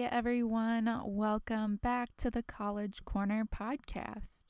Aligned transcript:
Hey 0.00 0.08
everyone, 0.10 1.02
welcome 1.04 1.76
back 1.76 2.08
to 2.16 2.30
the 2.30 2.42
College 2.42 3.04
Corner 3.04 3.44
podcast. 3.44 4.46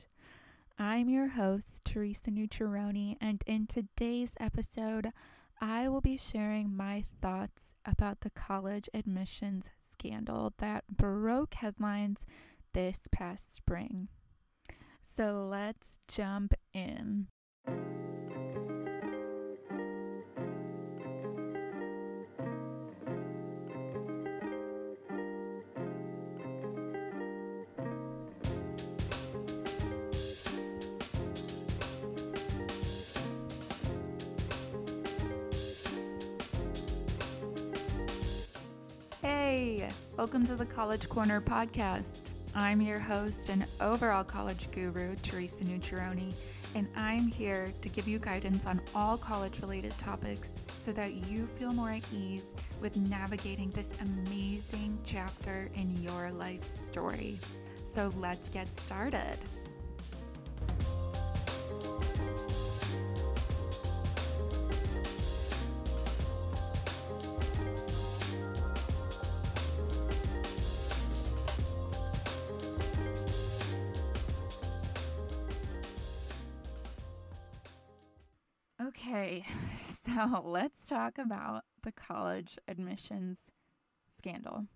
I'm 0.78 1.08
your 1.08 1.26
host, 1.26 1.84
Teresa 1.84 2.30
Nucciaroni, 2.30 3.16
and 3.20 3.42
in 3.48 3.66
today's 3.66 4.34
episode, 4.38 5.10
I 5.60 5.88
will 5.88 6.00
be 6.00 6.16
sharing 6.16 6.76
my 6.76 7.02
thoughts 7.20 7.74
about 7.84 8.20
the 8.20 8.30
college 8.30 8.88
admissions 8.94 9.70
scandal 9.82 10.54
that 10.58 10.84
broke 10.86 11.54
headlines 11.54 12.24
this 12.72 13.00
past 13.10 13.52
spring. 13.52 14.06
So 15.02 15.48
let's 15.50 15.98
jump 16.06 16.54
in. 16.72 17.26
Welcome 40.20 40.46
to 40.46 40.54
the 40.54 40.66
College 40.66 41.08
Corner 41.08 41.40
podcast. 41.40 42.28
I'm 42.54 42.82
your 42.82 42.98
host 42.98 43.48
and 43.48 43.64
overall 43.80 44.22
college 44.22 44.70
guru, 44.70 45.16
Teresa 45.22 45.64
Nucciaroni, 45.64 46.34
and 46.74 46.86
I'm 46.94 47.28
here 47.28 47.72
to 47.80 47.88
give 47.88 48.06
you 48.06 48.18
guidance 48.18 48.66
on 48.66 48.82
all 48.94 49.16
college 49.16 49.62
related 49.62 49.96
topics 49.96 50.52
so 50.76 50.92
that 50.92 51.14
you 51.14 51.46
feel 51.46 51.72
more 51.72 51.88
at 51.88 52.02
ease 52.12 52.52
with 52.82 52.98
navigating 53.08 53.70
this 53.70 53.88
amazing 54.02 54.98
chapter 55.06 55.70
in 55.74 55.96
your 56.02 56.30
life 56.32 56.64
story. 56.64 57.38
So 57.82 58.12
let's 58.18 58.50
get 58.50 58.68
started. 58.78 59.38
let's 80.44 80.86
talk 80.86 81.18
about 81.18 81.64
the 81.82 81.92
college 81.92 82.58
admissions 82.68 83.50
scandal. 84.16 84.66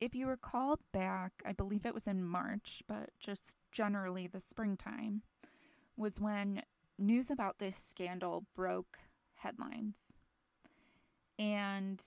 If 0.00 0.14
you 0.14 0.26
recall 0.26 0.78
back, 0.92 1.32
I 1.44 1.52
believe 1.52 1.86
it 1.86 1.94
was 1.94 2.06
in 2.06 2.24
March, 2.24 2.82
but 2.88 3.10
just 3.20 3.56
generally 3.70 4.26
the 4.26 4.40
springtime, 4.40 5.22
was 5.96 6.20
when 6.20 6.62
news 6.98 7.30
about 7.30 7.58
this 7.58 7.76
scandal 7.76 8.44
broke 8.54 8.98
headlines. 9.34 10.12
And 11.38 12.02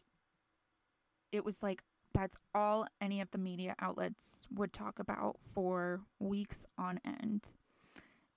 it 1.31 1.45
was 1.45 1.63
like 1.63 1.83
that's 2.13 2.37
all 2.53 2.85
any 3.01 3.19
of 3.19 3.31
the 3.31 3.37
media 3.37 3.75
outlets 3.79 4.47
would 4.53 4.71
talk 4.71 4.99
about 4.99 5.37
for 5.53 6.01
weeks 6.19 6.65
on 6.77 6.99
end 7.05 7.49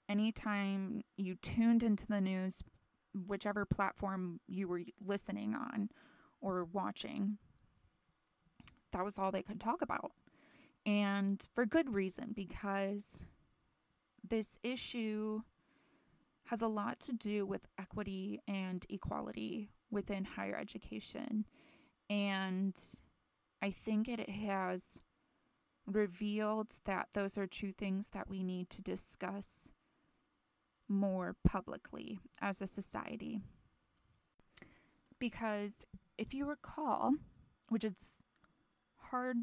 anytime 0.08 1.02
you 1.16 1.34
tuned 1.36 1.82
into 1.82 2.06
the 2.06 2.20
news, 2.20 2.62
whichever 3.26 3.64
platform 3.64 4.40
you 4.46 4.68
were 4.68 4.82
listening 5.04 5.54
on 5.54 5.90
or 6.40 6.64
watching, 6.64 7.38
that 8.92 9.04
was 9.04 9.18
all 9.18 9.30
they 9.30 9.42
could 9.42 9.60
talk 9.60 9.82
about. 9.82 10.12
And 10.86 11.46
for 11.54 11.66
good 11.66 11.92
reason, 11.92 12.32
because 12.34 13.24
this 14.26 14.58
issue 14.62 15.42
has 16.46 16.62
a 16.62 16.68
lot 16.68 17.00
to 17.00 17.12
do 17.12 17.44
with 17.44 17.66
equity 17.78 18.40
and 18.48 18.86
equality 18.88 19.70
within 19.90 20.24
higher 20.24 20.56
education. 20.56 21.44
And 22.08 22.74
I 23.60 23.70
think 23.70 24.08
it 24.08 24.30
has 24.30 24.82
revealed 25.86 26.72
that 26.84 27.08
those 27.12 27.36
are 27.36 27.46
two 27.46 27.72
things 27.72 28.08
that 28.12 28.28
we 28.28 28.42
need 28.42 28.70
to 28.70 28.82
discuss 28.82 29.70
more 30.88 31.36
publicly 31.44 32.18
as 32.40 32.60
a 32.60 32.66
society. 32.66 33.40
Because 35.18 35.86
if 36.16 36.32
you 36.32 36.46
recall, 36.46 37.12
which 37.68 37.84
it's 37.84 38.22
hard 38.96 39.38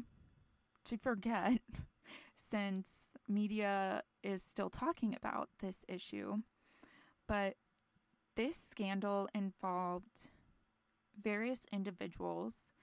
to 0.84 0.96
forget 0.96 1.60
since 2.36 2.88
media 3.28 4.02
is 4.22 4.42
still 4.42 4.70
talking 4.70 5.14
about 5.14 5.48
this 5.60 5.84
issue, 5.88 6.38
but 7.26 7.54
this 8.36 8.56
scandal 8.56 9.28
involved 9.34 10.30
various 11.20 11.60
individuals, 11.72 12.74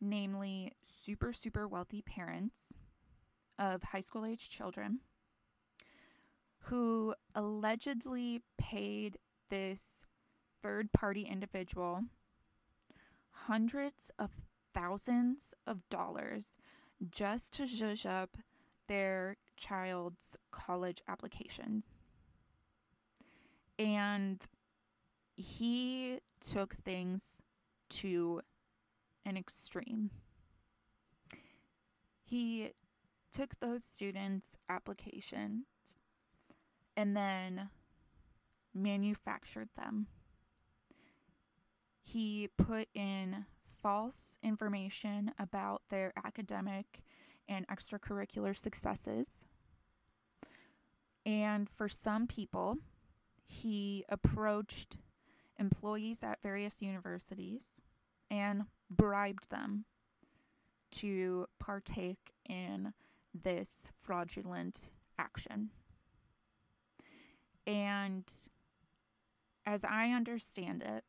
namely 0.00 0.72
super, 0.82 1.32
super 1.32 1.66
wealthy 1.66 2.02
parents 2.02 2.74
of 3.58 3.82
high 3.82 4.00
school 4.00 4.24
age 4.24 4.48
children 4.48 5.00
who 6.66 7.14
allegedly 7.34 8.42
paid 8.58 9.18
this 9.50 10.04
third 10.62 10.92
party 10.92 11.22
individual 11.22 12.02
hundreds 13.46 14.10
of 14.18 14.30
thousands 14.72 15.54
of 15.66 15.88
dollars 15.90 16.54
just 17.10 17.52
to 17.54 17.64
zhuzh 17.64 18.06
up 18.06 18.36
their 18.88 19.36
child's 19.56 20.36
college 20.50 21.02
application. 21.08 21.82
And 23.78 24.40
he 25.34 26.20
took 26.40 26.76
things 26.84 27.42
to 27.90 28.42
an 29.24 29.36
extreme. 29.36 30.10
He 32.24 32.70
took 33.32 33.58
those 33.60 33.84
students' 33.84 34.56
application 34.68 35.64
and 37.02 37.16
then 37.16 37.68
manufactured 38.72 39.68
them. 39.76 40.06
He 42.00 42.48
put 42.56 42.86
in 42.94 43.44
false 43.82 44.38
information 44.40 45.32
about 45.36 45.82
their 45.90 46.12
academic 46.24 47.02
and 47.48 47.66
extracurricular 47.66 48.56
successes. 48.56 49.46
And 51.26 51.68
for 51.68 51.88
some 51.88 52.28
people, 52.28 52.78
he 53.44 54.04
approached 54.08 54.96
employees 55.58 56.18
at 56.22 56.40
various 56.40 56.80
universities 56.80 57.64
and 58.30 58.66
bribed 58.88 59.50
them 59.50 59.86
to 60.92 61.46
partake 61.58 62.30
in 62.48 62.92
this 63.34 63.88
fraudulent 64.00 64.82
action. 65.18 65.70
And 67.66 68.24
as 69.64 69.84
I 69.84 70.10
understand 70.10 70.82
it, 70.82 71.04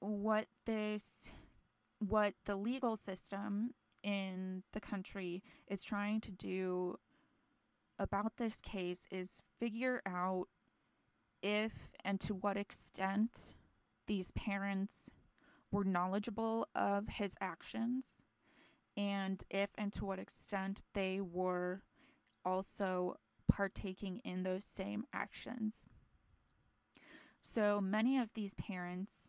what 0.00 0.46
this 0.66 1.32
what 1.98 2.34
the 2.44 2.56
legal 2.56 2.96
system 2.96 3.72
in 4.02 4.62
the 4.72 4.80
country 4.80 5.42
is 5.66 5.82
trying 5.82 6.20
to 6.20 6.30
do 6.30 6.98
about 7.98 8.36
this 8.36 8.56
case 8.60 9.06
is 9.10 9.40
figure 9.58 10.02
out 10.04 10.48
if 11.42 11.72
and 12.04 12.20
to 12.20 12.34
what 12.34 12.56
extent 12.56 13.54
these 14.06 14.30
parents 14.32 15.10
were 15.70 15.84
knowledgeable 15.84 16.68
of 16.74 17.08
his 17.08 17.34
actions 17.40 18.24
and 18.96 19.44
if 19.50 19.70
and 19.78 19.92
to 19.92 20.04
what 20.04 20.18
extent 20.18 20.82
they 20.92 21.20
were 21.20 21.82
also 22.44 23.16
partaking 23.50 24.20
in 24.24 24.42
those 24.42 24.64
same 24.64 25.04
actions. 25.12 25.88
So 27.42 27.80
many 27.80 28.18
of 28.18 28.32
these 28.34 28.54
parents 28.54 29.28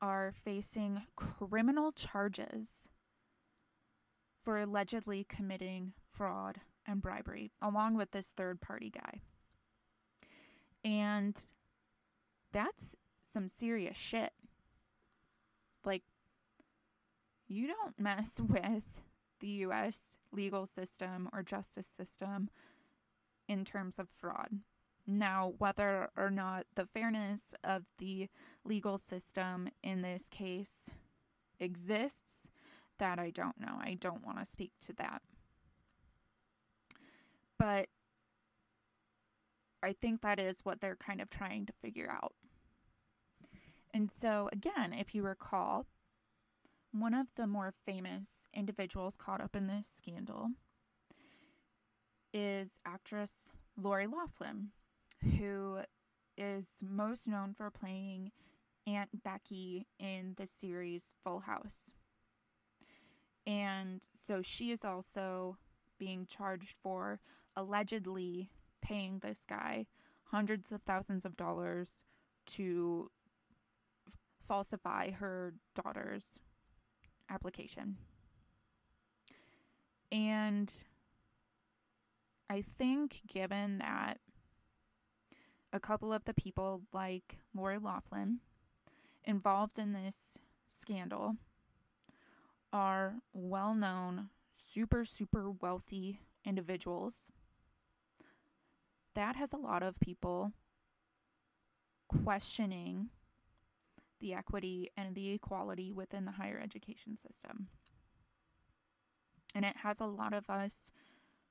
are 0.00 0.32
facing 0.44 1.02
criminal 1.16 1.92
charges 1.92 2.88
for 4.42 4.60
allegedly 4.60 5.24
committing 5.28 5.92
fraud 6.08 6.60
and 6.86 7.00
bribery, 7.00 7.52
along 7.60 7.96
with 7.96 8.12
this 8.12 8.28
third 8.28 8.60
party 8.60 8.90
guy. 8.90 9.20
And 10.84 11.36
that's 12.52 12.94
some 13.22 13.48
serious 13.48 13.96
shit. 13.96 14.32
Like, 15.84 16.04
you 17.48 17.66
don't 17.66 17.98
mess 17.98 18.40
with 18.40 19.00
the 19.40 19.48
US 19.48 20.16
legal 20.32 20.66
system 20.66 21.28
or 21.32 21.42
justice 21.42 21.88
system 21.88 22.50
in 23.48 23.64
terms 23.64 23.98
of 23.98 24.08
fraud. 24.08 24.60
Now, 25.06 25.54
whether 25.58 26.10
or 26.16 26.30
not 26.30 26.66
the 26.74 26.86
fairness 26.86 27.54
of 27.62 27.84
the 27.98 28.28
legal 28.64 28.98
system 28.98 29.68
in 29.82 30.02
this 30.02 30.28
case 30.28 30.90
exists, 31.60 32.48
that 32.98 33.18
I 33.18 33.30
don't 33.30 33.60
know. 33.60 33.78
I 33.80 33.94
don't 33.94 34.24
want 34.24 34.38
to 34.38 34.50
speak 34.50 34.72
to 34.86 34.92
that. 34.94 35.22
But 37.58 37.88
I 39.82 39.92
think 39.92 40.22
that 40.22 40.40
is 40.40 40.64
what 40.64 40.80
they're 40.80 40.96
kind 40.96 41.20
of 41.20 41.30
trying 41.30 41.66
to 41.66 41.72
figure 41.80 42.10
out. 42.10 42.32
And 43.94 44.10
so, 44.10 44.48
again, 44.52 44.92
if 44.92 45.14
you 45.14 45.22
recall, 45.22 45.86
one 46.92 47.14
of 47.14 47.28
the 47.36 47.46
more 47.46 47.72
famous 47.84 48.48
individuals 48.52 49.16
caught 49.16 49.40
up 49.40 49.54
in 49.54 49.68
this 49.68 49.88
scandal 49.96 50.50
is 52.38 52.72
actress 52.84 53.50
Lori 53.80 54.06
Loughlin, 54.06 54.68
who 55.38 55.78
is 56.36 56.66
most 56.86 57.26
known 57.26 57.54
for 57.56 57.70
playing 57.70 58.30
Aunt 58.86 59.24
Becky 59.24 59.86
in 59.98 60.34
the 60.36 60.46
series 60.46 61.14
Full 61.24 61.40
House. 61.40 61.92
And 63.46 64.04
so 64.12 64.42
she 64.42 64.70
is 64.70 64.84
also 64.84 65.56
being 65.98 66.26
charged 66.26 66.76
for 66.82 67.20
allegedly 67.56 68.50
paying 68.82 69.20
this 69.20 69.46
guy 69.48 69.86
hundreds 70.24 70.70
of 70.72 70.82
thousands 70.82 71.24
of 71.24 71.38
dollars 71.38 72.04
to 72.48 73.10
f- 74.06 74.18
falsify 74.42 75.10
her 75.12 75.54
daughter's 75.74 76.38
application. 77.30 77.96
And 80.12 80.70
I 82.48 82.62
think, 82.78 83.22
given 83.26 83.78
that 83.78 84.20
a 85.72 85.80
couple 85.80 86.12
of 86.12 86.24
the 86.24 86.34
people, 86.34 86.82
like 86.92 87.38
Lori 87.54 87.78
Loughlin, 87.78 88.38
involved 89.24 89.78
in 89.78 89.92
this 89.92 90.38
scandal 90.66 91.36
are 92.72 93.16
well 93.32 93.74
known, 93.74 94.28
super, 94.70 95.04
super 95.04 95.50
wealthy 95.50 96.20
individuals, 96.44 97.32
that 99.14 99.36
has 99.36 99.52
a 99.52 99.56
lot 99.56 99.82
of 99.82 99.98
people 99.98 100.52
questioning 102.08 103.08
the 104.20 104.34
equity 104.34 104.90
and 104.96 105.14
the 105.14 105.32
equality 105.32 105.92
within 105.92 106.24
the 106.24 106.32
higher 106.32 106.60
education 106.62 107.16
system. 107.16 107.68
And 109.54 109.64
it 109.64 109.78
has 109.78 110.00
a 110.00 110.06
lot 110.06 110.32
of 110.32 110.48
us 110.50 110.92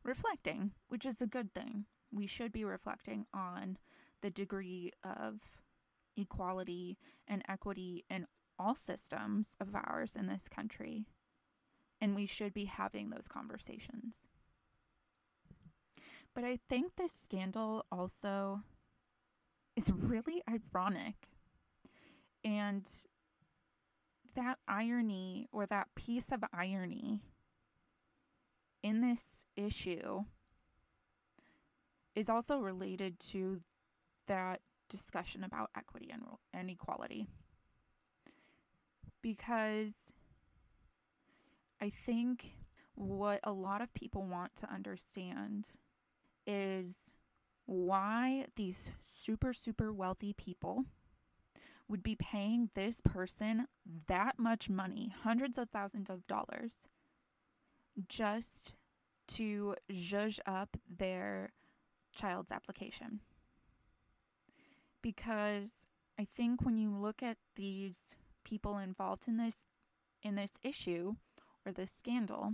reflecting, 0.05 0.71
which 0.87 1.05
is 1.05 1.21
a 1.21 1.27
good 1.27 1.53
thing. 1.53 1.85
We 2.11 2.27
should 2.27 2.53
be 2.53 2.63
reflecting 2.63 3.25
on 3.33 3.77
the 4.21 4.29
degree 4.29 4.91
of 5.03 5.41
equality 6.15 6.97
and 7.27 7.43
equity 7.49 8.05
in 8.09 8.27
all 8.57 8.75
systems 8.75 9.57
of 9.59 9.75
ours 9.75 10.15
in 10.15 10.27
this 10.27 10.47
country. 10.47 11.05
And 11.99 12.15
we 12.15 12.25
should 12.25 12.53
be 12.53 12.65
having 12.65 13.09
those 13.09 13.27
conversations. 13.27 14.15
But 16.33 16.43
I 16.43 16.59
think 16.69 16.95
this 16.95 17.13
scandal 17.13 17.85
also 17.91 18.61
is 19.75 19.91
really 19.91 20.41
ironic. 20.47 21.15
And 22.43 22.87
that 24.35 24.59
irony 24.67 25.47
or 25.51 25.65
that 25.65 25.87
piece 25.95 26.31
of 26.31 26.43
irony 26.53 27.21
in 28.85 29.01
this 29.01 29.45
issue 29.55 30.25
is 32.13 32.29
also 32.29 32.59
related 32.59 33.19
to 33.19 33.61
that 34.27 34.61
discussion 34.89 35.43
about 35.43 35.71
equity 35.75 36.11
and, 36.13 36.21
and 36.53 36.69
equality. 36.69 37.25
Because 39.23 39.93
I 41.81 41.89
think 41.89 42.51
what 42.93 43.39
a 43.43 43.51
lot 43.51 43.81
of 43.81 43.91
people 43.95 44.23
want 44.27 44.55
to 44.57 44.71
understand 44.71 45.69
is 46.45 47.11
why 47.65 48.45
these 48.55 48.91
super, 49.01 49.51
super 49.51 49.91
wealthy 49.91 50.33
people 50.33 50.85
would 51.87 52.03
be 52.03 52.15
paying 52.15 52.69
this 52.75 53.01
person 53.01 53.65
that 54.07 54.37
much 54.37 54.69
money, 54.69 55.11
hundreds 55.23 55.57
of 55.57 55.71
thousands 55.71 56.11
of 56.11 56.27
dollars, 56.27 56.87
just 58.07 58.73
to 59.27 59.75
zhuzh 59.91 60.39
up 60.45 60.77
their 60.89 61.51
child's 62.15 62.51
application. 62.51 63.21
Because 65.01 65.87
I 66.19 66.25
think 66.25 66.61
when 66.61 66.77
you 66.77 66.89
look 66.89 67.21
at 67.21 67.37
these 67.55 68.15
people 68.43 68.77
involved 68.77 69.27
in 69.27 69.37
this 69.37 69.57
in 70.21 70.35
this 70.35 70.53
issue 70.63 71.15
or 71.65 71.71
this 71.71 71.91
scandal, 71.91 72.53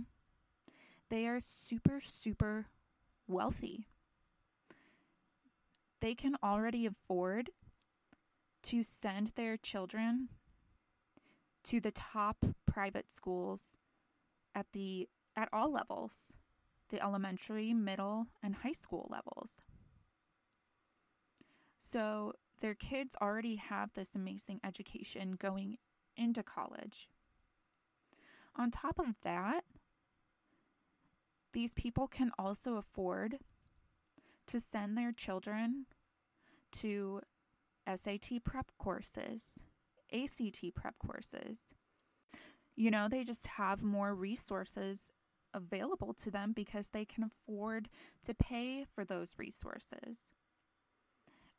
they 1.08 1.26
are 1.26 1.40
super 1.42 2.00
super 2.00 2.66
wealthy. 3.26 3.86
They 6.00 6.14
can 6.14 6.36
already 6.42 6.86
afford 6.86 7.50
to 8.64 8.82
send 8.82 9.32
their 9.34 9.56
children 9.56 10.28
to 11.64 11.80
the 11.80 11.92
top 11.92 12.44
private 12.66 13.10
schools 13.10 13.76
at 14.54 14.66
the 14.72 15.08
at 15.36 15.48
all 15.52 15.72
levels, 15.72 16.32
the 16.90 17.02
elementary, 17.02 17.72
middle, 17.72 18.26
and 18.42 18.56
high 18.56 18.72
school 18.72 19.08
levels. 19.10 19.60
So 21.78 22.34
their 22.60 22.74
kids 22.74 23.16
already 23.20 23.56
have 23.56 23.90
this 23.94 24.14
amazing 24.14 24.60
education 24.64 25.32
going 25.32 25.78
into 26.16 26.42
college. 26.42 27.08
On 28.54 28.70
top 28.70 28.98
of 28.98 29.16
that, 29.22 29.64
these 31.52 31.72
people 31.74 32.06
can 32.06 32.30
also 32.38 32.76
afford 32.76 33.38
to 34.46 34.60
send 34.60 34.96
their 34.96 35.12
children 35.12 35.86
to 36.72 37.20
SAT 37.86 38.44
prep 38.44 38.70
courses, 38.78 39.54
ACT 40.12 40.74
prep 40.74 40.94
courses. 40.98 41.74
You 42.74 42.90
know, 42.90 43.08
they 43.08 43.24
just 43.24 43.46
have 43.46 43.82
more 43.82 44.14
resources 44.14 45.10
available 45.54 46.14
to 46.14 46.30
them 46.30 46.52
because 46.52 46.88
they 46.88 47.04
can 47.04 47.24
afford 47.24 47.88
to 48.24 48.34
pay 48.34 48.86
for 48.94 49.04
those 49.04 49.34
resources. 49.38 50.32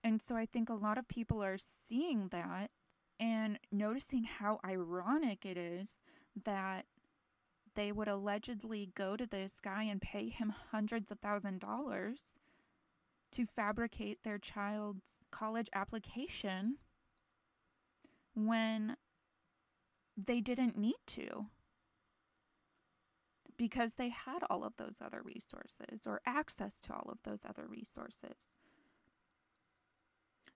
And 0.03 0.21
so 0.21 0.35
I 0.35 0.45
think 0.45 0.69
a 0.69 0.73
lot 0.73 0.97
of 0.97 1.07
people 1.07 1.43
are 1.43 1.57
seeing 1.57 2.27
that 2.29 2.71
and 3.19 3.59
noticing 3.71 4.25
how 4.25 4.59
ironic 4.65 5.45
it 5.45 5.57
is 5.57 5.99
that 6.43 6.85
they 7.75 7.91
would 7.91 8.07
allegedly 8.07 8.91
go 8.95 9.15
to 9.15 9.25
this 9.25 9.59
guy 9.63 9.83
and 9.83 10.01
pay 10.01 10.29
him 10.29 10.53
hundreds 10.71 11.11
of 11.11 11.19
thousand 11.19 11.59
dollars 11.59 12.35
to 13.31 13.45
fabricate 13.45 14.23
their 14.23 14.37
child's 14.37 15.23
college 15.31 15.69
application 15.73 16.77
when 18.35 18.95
they 20.15 20.39
didn't 20.39 20.77
need 20.77 20.99
to 21.07 21.47
because 23.57 23.95
they 23.95 24.09
had 24.09 24.43
all 24.49 24.63
of 24.63 24.77
those 24.77 25.01
other 25.03 25.21
resources 25.23 26.05
or 26.05 26.21
access 26.25 26.79
to 26.81 26.93
all 26.93 27.09
of 27.09 27.19
those 27.23 27.41
other 27.47 27.65
resources. 27.67 28.55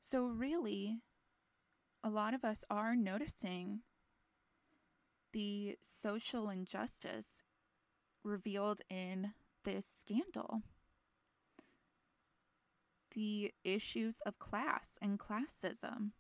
So, 0.02 0.26
really, 0.26 1.02
a 2.04 2.10
lot 2.10 2.34
of 2.34 2.46
us 2.46 2.64
are 2.70 2.96
noticing 2.96 3.82
the 5.34 5.78
social 5.82 6.50
injustice 6.50 7.44
revealed 8.24 8.82
in 8.90 9.34
this 9.64 9.86
scandal. 9.86 10.62
The 13.14 13.52
issues 13.64 14.22
of 14.26 14.40
class 14.40 14.98
and 15.02 15.20
classism 15.20 16.12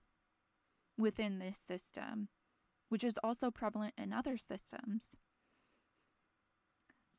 within 0.97 1.39
this 1.39 1.57
system, 1.57 2.29
which 2.89 3.03
is 3.03 3.19
also 3.23 3.51
prevalent 3.51 3.93
in 3.97 4.11
other 4.11 4.37
systems. 4.37 5.15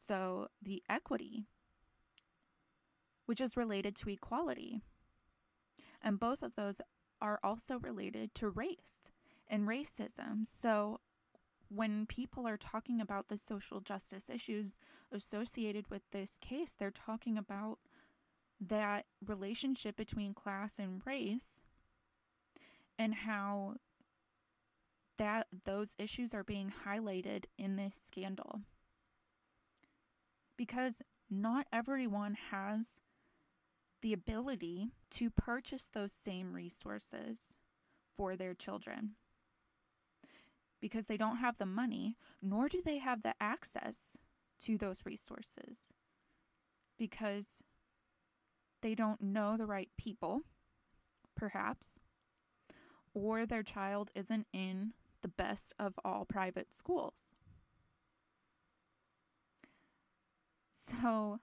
So, 0.00 0.46
the 0.62 0.82
equity, 0.88 1.48
which 3.26 3.40
is 3.40 3.56
related 3.56 3.96
to 3.96 4.10
equality. 4.10 4.80
And 6.00 6.20
both 6.20 6.42
of 6.42 6.54
those 6.54 6.80
are 7.20 7.40
also 7.42 7.78
related 7.80 8.32
to 8.36 8.48
race 8.48 9.10
and 9.48 9.66
racism. 9.66 10.46
So, 10.46 11.00
when 11.68 12.06
people 12.06 12.46
are 12.46 12.56
talking 12.56 13.00
about 13.00 13.28
the 13.28 13.36
social 13.36 13.80
justice 13.80 14.30
issues 14.30 14.78
associated 15.10 15.90
with 15.90 16.02
this 16.12 16.38
case, 16.40 16.74
they're 16.78 16.92
talking 16.92 17.36
about 17.36 17.78
that 18.60 19.06
relationship 19.24 19.96
between 19.96 20.32
class 20.32 20.78
and 20.78 21.02
race 21.04 21.62
and 22.96 23.14
how 23.14 23.74
that 25.18 25.48
those 25.64 25.96
issues 25.98 26.32
are 26.32 26.44
being 26.44 26.72
highlighted 26.86 27.44
in 27.58 27.74
this 27.74 28.00
scandal. 28.06 28.60
Because 30.58 31.00
not 31.30 31.66
everyone 31.72 32.36
has 32.50 33.00
the 34.02 34.12
ability 34.12 34.90
to 35.12 35.30
purchase 35.30 35.88
those 35.90 36.12
same 36.12 36.52
resources 36.52 37.56
for 38.14 38.36
their 38.36 38.52
children 38.52 39.12
because 40.80 41.06
they 41.06 41.16
don't 41.16 41.38
have 41.38 41.56
the 41.56 41.66
money, 41.66 42.16
nor 42.42 42.68
do 42.68 42.80
they 42.84 42.98
have 42.98 43.22
the 43.22 43.34
access 43.40 44.16
to 44.64 44.76
those 44.76 45.00
resources 45.04 45.92
because 46.98 47.62
they 48.82 48.94
don't 48.94 49.20
know 49.20 49.56
the 49.56 49.66
right 49.66 49.90
people, 49.96 50.42
perhaps, 51.36 51.98
or 53.14 53.46
their 53.46 53.62
child 53.62 54.10
isn't 54.14 54.46
in 54.52 54.92
the 55.22 55.28
best 55.28 55.74
of 55.78 55.94
all 56.04 56.24
private 56.24 56.72
schools. 56.74 57.34
So, 61.00 61.38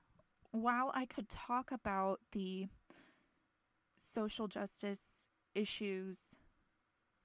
while 0.52 0.92
I 0.94 1.06
could 1.06 1.30
talk 1.30 1.72
about 1.72 2.20
the 2.32 2.68
social 3.96 4.48
justice 4.48 5.30
issues 5.54 6.38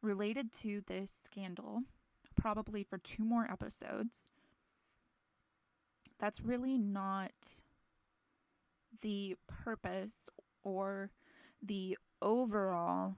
related 0.03 0.53
to 0.53 0.83
this 0.87 1.13
scandal, 1.25 1.83
probably 2.37 2.85
for 2.85 2.99
two 2.99 3.25
more 3.25 3.51
episodes, 3.51 4.27
that's 6.19 6.41
really 6.41 6.79
not 6.79 7.63
the 9.01 9.37
purpose 9.49 10.29
or 10.63 11.11
the 11.63 11.97
overall 12.23 13.17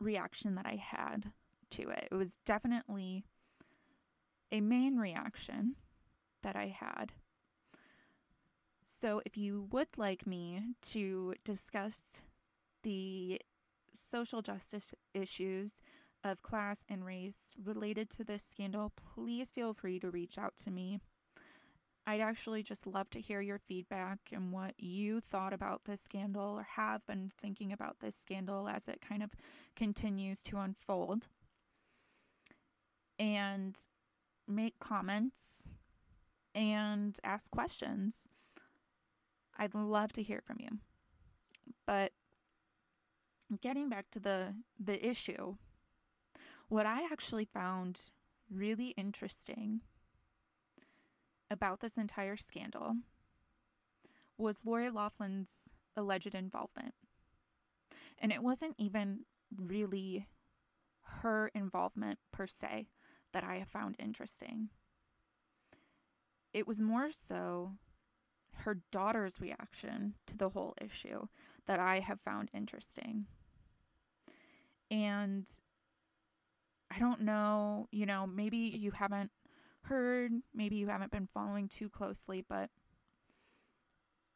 reaction 0.00 0.54
that 0.54 0.66
I 0.66 0.76
had 0.76 1.32
to 1.70 1.90
it. 1.90 2.08
It 2.10 2.14
was 2.14 2.38
definitely 2.44 3.24
a 4.50 4.60
main 4.60 4.96
reaction 4.96 5.76
that 6.42 6.56
I 6.56 6.68
had. 6.68 7.12
So, 8.90 9.20
if 9.26 9.36
you 9.36 9.68
would 9.70 9.98
like 9.98 10.26
me 10.26 10.62
to 10.80 11.34
discuss 11.44 12.22
the 12.82 13.38
social 13.92 14.40
justice 14.40 14.94
issues 15.12 15.82
of 16.24 16.42
class 16.42 16.86
and 16.88 17.04
race 17.04 17.54
related 17.62 18.08
to 18.08 18.24
this 18.24 18.42
scandal, 18.42 18.94
please 18.96 19.50
feel 19.50 19.74
free 19.74 20.00
to 20.00 20.10
reach 20.10 20.38
out 20.38 20.56
to 20.64 20.70
me. 20.70 21.00
I'd 22.06 22.22
actually 22.22 22.62
just 22.62 22.86
love 22.86 23.10
to 23.10 23.20
hear 23.20 23.42
your 23.42 23.58
feedback 23.58 24.20
and 24.32 24.52
what 24.52 24.72
you 24.78 25.20
thought 25.20 25.52
about 25.52 25.84
this 25.84 26.00
scandal 26.00 26.58
or 26.58 26.62
have 26.62 27.06
been 27.06 27.30
thinking 27.38 27.70
about 27.70 28.00
this 28.00 28.16
scandal 28.16 28.70
as 28.70 28.88
it 28.88 29.02
kind 29.06 29.22
of 29.22 29.32
continues 29.76 30.42
to 30.44 30.56
unfold. 30.56 31.28
And 33.18 33.78
make 34.46 34.78
comments 34.78 35.72
and 36.54 37.18
ask 37.22 37.50
questions. 37.50 38.30
I'd 39.58 39.74
love 39.74 40.12
to 40.12 40.22
hear 40.22 40.42
from 40.46 40.58
you. 40.60 40.78
But 41.86 42.12
getting 43.60 43.88
back 43.88 44.10
to 44.12 44.20
the 44.20 44.54
the 44.78 45.06
issue, 45.06 45.56
what 46.68 46.86
I 46.86 47.04
actually 47.04 47.46
found 47.46 48.10
really 48.50 48.88
interesting 48.88 49.80
about 51.50 51.80
this 51.80 51.96
entire 51.96 52.36
scandal 52.36 52.96
was 54.36 54.58
Lori 54.64 54.90
Loughlin's 54.90 55.70
alleged 55.96 56.34
involvement. 56.34 56.94
And 58.18 58.32
it 58.32 58.42
wasn't 58.42 58.74
even 58.78 59.20
really 59.56 60.26
her 61.20 61.50
involvement 61.54 62.18
per 62.32 62.46
se 62.46 62.88
that 63.32 63.44
I 63.44 63.56
have 63.56 63.68
found 63.68 63.96
interesting. 63.98 64.68
It 66.52 66.66
was 66.66 66.80
more 66.80 67.10
so 67.10 67.72
her 68.60 68.78
daughter's 68.90 69.40
reaction 69.40 70.14
to 70.26 70.36
the 70.36 70.50
whole 70.50 70.74
issue 70.80 71.26
that 71.66 71.78
I 71.78 72.00
have 72.00 72.20
found 72.20 72.50
interesting. 72.54 73.26
And 74.90 75.46
I 76.90 76.98
don't 76.98 77.20
know, 77.20 77.88
you 77.90 78.06
know, 78.06 78.26
maybe 78.26 78.56
you 78.56 78.92
haven't 78.92 79.30
heard, 79.82 80.32
maybe 80.54 80.76
you 80.76 80.88
haven't 80.88 81.12
been 81.12 81.28
following 81.32 81.68
too 81.68 81.88
closely, 81.88 82.44
but 82.46 82.70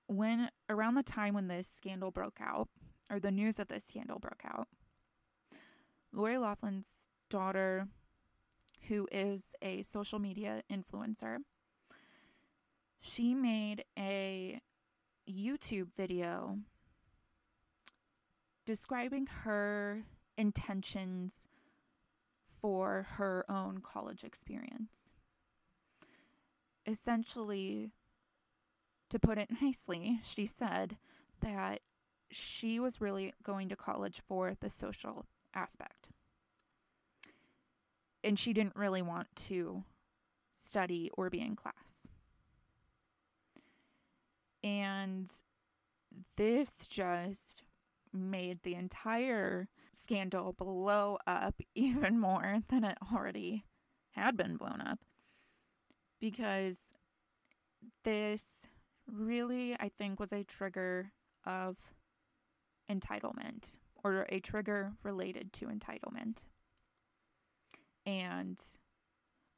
when 0.06 0.50
around 0.68 0.94
the 0.94 1.02
time 1.02 1.34
when 1.34 1.48
this 1.48 1.68
scandal 1.68 2.10
broke 2.10 2.38
out, 2.40 2.68
or 3.10 3.18
the 3.18 3.30
news 3.30 3.58
of 3.58 3.68
this 3.68 3.84
scandal 3.84 4.18
broke 4.18 4.42
out, 4.44 4.68
Lori 6.12 6.36
Loughlin's 6.36 7.08
daughter, 7.30 7.88
who 8.88 9.08
is 9.10 9.54
a 9.62 9.82
social 9.82 10.18
media 10.18 10.62
influencer, 10.70 11.38
she 13.02 13.34
made 13.34 13.84
a 13.98 14.62
YouTube 15.28 15.92
video 15.94 16.60
describing 18.64 19.26
her 19.26 20.04
intentions 20.38 21.48
for 22.46 23.06
her 23.16 23.44
own 23.50 23.82
college 23.82 24.24
experience 24.24 25.12
essentially, 26.86 27.90
to 29.08 29.18
put 29.18 29.38
it 29.38 29.50
nicely, 29.60 30.20
she 30.22 30.46
said 30.46 30.96
that 31.40 31.80
she 32.30 32.80
was 32.80 33.00
really 33.00 33.34
going 33.42 33.68
to 33.68 33.76
college 33.76 34.22
for 34.26 34.54
the 34.60 34.70
social 34.70 35.26
aspect. 35.54 36.08
And 38.24 38.38
she 38.38 38.52
didn't 38.52 38.76
really 38.76 39.02
want 39.02 39.28
to 39.36 39.84
study 40.56 41.10
or 41.14 41.28
be 41.28 41.40
in 41.40 41.56
class. 41.56 42.08
And 44.64 45.30
this 46.36 46.86
just 46.86 47.62
made 48.12 48.62
the 48.62 48.74
entire 48.74 49.68
scandal 49.92 50.52
blow 50.52 51.18
up 51.26 51.60
even 51.74 52.18
more 52.18 52.60
than 52.68 52.84
it 52.84 52.98
already 53.12 53.64
had 54.10 54.36
been 54.36 54.56
blown 54.56 54.80
up 54.80 54.98
because 56.20 56.92
this 58.04 58.68
really, 59.10 59.74
I 59.74 59.90
think, 59.96 60.20
was 60.20 60.32
a 60.32 60.44
trigger 60.44 61.12
of 61.44 61.78
entitlement 62.90 63.78
or 64.04 64.26
a 64.28 64.40
trigger 64.40 64.92
related 65.02 65.52
to 65.54 65.66
entitlement 65.66 66.46
and 68.06 68.58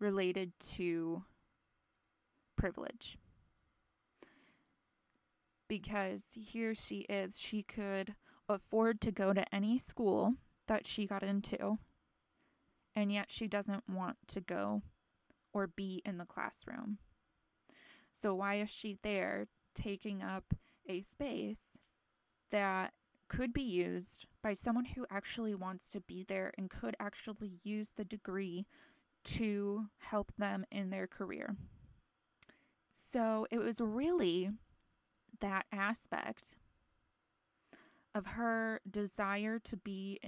related 0.01 0.53
to 0.61 1.25
privilege. 2.57 3.19
Because 5.69 6.25
here 6.35 6.75
she 6.75 7.01
is, 7.09 7.39
she 7.39 7.63
could 7.63 8.15
afford 8.49 9.01
to 9.01 9.11
go 9.11 9.33
to 9.33 9.55
any 9.55 9.79
school 9.79 10.35
that 10.67 10.87
she 10.87 11.07
got 11.07 11.23
into, 11.23 11.79
and 12.95 13.13
yet 13.13 13.31
she 13.31 13.47
doesn't 13.47 13.89
want 13.89 14.17
to 14.29 14.41
go 14.41 14.83
or 15.53 15.67
be 15.67 16.03
in 16.05 16.19
the 16.19 16.25
classroom. 16.25 16.99
So, 18.13 18.35
why 18.35 18.57
is 18.57 18.71
she 18.71 18.99
there 19.03 19.47
taking 19.75 20.23
up 20.23 20.55
a 20.87 21.01
space 21.01 21.79
that 22.51 22.93
could 23.29 23.53
be 23.53 23.63
used 23.63 24.27
by 24.43 24.55
someone 24.55 24.85
who 24.85 25.07
actually 25.11 25.55
wants 25.55 25.89
to 25.89 26.01
be 26.01 26.25
there 26.25 26.53
and 26.57 26.71
could 26.71 26.95
actually 27.01 27.59
use 27.63 27.93
the 27.97 28.05
degree 28.05 28.67
to 29.25 29.87
help 29.99 30.33
them 30.37 30.65
in 30.71 30.91
their 30.91 31.07
career? 31.07 31.57
So, 32.93 33.47
it 33.51 33.59
was 33.59 33.81
really 33.81 34.51
that 35.41 35.67
aspect 35.73 36.57
of 38.15 38.27
her 38.27 38.81
desire 38.89 39.59
to 39.59 39.77
be 39.77 40.21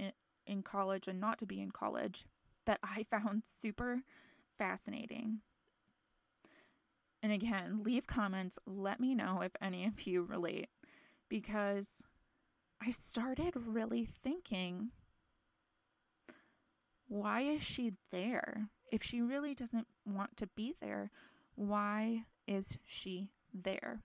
in, 0.45 0.61
college 0.63 1.07
and 1.07 1.19
not 1.19 1.37
to 1.39 1.45
be 1.45 1.61
in 1.61 1.71
college 1.71 2.25
that 2.65 2.79
I 2.83 3.05
found 3.11 3.43
super 3.45 4.01
fascinating. 4.57 5.39
And 7.23 7.31
again, 7.31 7.81
leave 7.83 8.07
comments. 8.07 8.59
Let 8.65 8.99
me 8.99 9.15
know 9.15 9.41
if 9.41 9.51
any 9.61 9.85
of 9.85 10.05
you 10.05 10.23
relate 10.23 10.67
because 11.29 12.03
I 12.81 12.91
started 12.91 13.53
really 13.55 14.05
thinking 14.05 14.91
why 17.07 17.41
is 17.41 17.61
she 17.61 17.93
there? 18.11 18.69
If 18.91 19.01
she 19.03 19.21
really 19.21 19.53
doesn't 19.53 19.87
want 20.05 20.35
to 20.37 20.47
be 20.47 20.75
there, 20.81 21.11
why 21.55 22.25
is 22.47 22.77
she 22.85 23.29
there? 23.53 24.01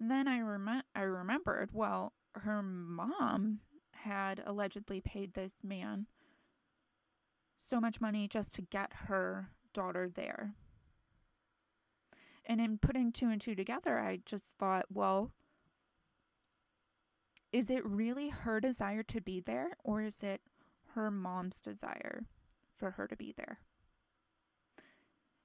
Then 0.00 0.26
I 0.26 0.40
rem- 0.40 0.82
I 0.94 1.02
remembered, 1.02 1.70
well, 1.74 2.14
her 2.34 2.62
mom 2.62 3.60
had 3.92 4.42
allegedly 4.46 5.02
paid 5.02 5.34
this 5.34 5.62
man 5.62 6.06
so 7.58 7.80
much 7.80 8.00
money 8.00 8.26
just 8.26 8.54
to 8.54 8.62
get 8.62 8.92
her 9.08 9.50
daughter 9.74 10.08
there. 10.08 10.54
And 12.46 12.60
in 12.60 12.78
putting 12.78 13.12
two 13.12 13.28
and 13.28 13.40
two 13.40 13.54
together, 13.54 13.98
I 13.98 14.20
just 14.24 14.56
thought, 14.58 14.86
well, 14.92 15.32
is 17.52 17.68
it 17.68 17.84
really 17.84 18.30
her 18.30 18.58
desire 18.58 19.02
to 19.04 19.20
be 19.20 19.40
there, 19.40 19.76
or 19.84 20.00
is 20.00 20.22
it 20.22 20.40
her 20.94 21.10
mom's 21.10 21.60
desire 21.60 22.24
for 22.74 22.92
her 22.92 23.06
to 23.06 23.16
be 23.16 23.34
there? 23.36 23.58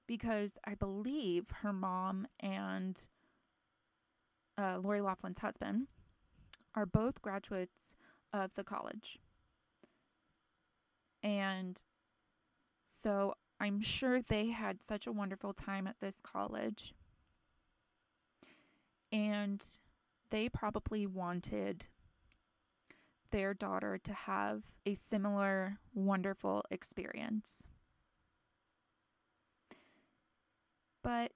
Because 0.07 0.57
I 0.65 0.75
believe 0.75 1.49
her 1.61 1.73
mom 1.73 2.27
and 2.39 3.07
uh, 4.57 4.79
Lori 4.79 5.01
Loughlin's 5.01 5.39
husband 5.39 5.87
are 6.75 6.85
both 6.85 7.21
graduates 7.21 7.95
of 8.33 8.53
the 8.55 8.63
college 8.63 9.19
And 11.25 11.81
so 12.85 13.33
I'm 13.59 13.81
sure 13.81 14.21
they 14.21 14.51
had 14.51 14.83
such 14.83 15.07
a 15.07 15.11
wonderful 15.11 15.53
time 15.53 15.87
at 15.87 15.99
this 15.99 16.21
college. 16.21 16.93
And 19.11 19.65
they 20.29 20.49
probably 20.49 21.07
wanted 21.07 21.87
their 23.31 23.55
daughter 23.55 23.97
to 24.03 24.13
have 24.13 24.61
a 24.85 24.93
similar 24.93 25.79
wonderful 25.95 26.63
experience. 26.69 27.63
But, 31.01 31.31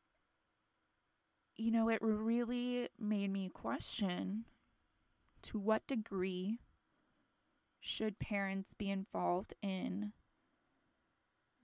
you 1.60 1.72
know, 1.72 1.90
it 1.90 2.00
really 2.02 2.88
made 2.98 3.32
me 3.32 3.50
question 3.54 4.46
to 5.42 5.60
what 5.60 5.86
degree 5.88 6.60
should 7.82 8.18
parents 8.20 8.74
be 8.74 8.90
involved 8.90 9.54
in 9.62 10.14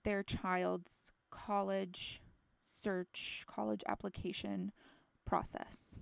their 0.03 0.21
child's 0.21 1.11
college 1.31 2.21
search, 2.61 3.45
college 3.47 3.83
application 3.87 4.71
process. 5.25 5.97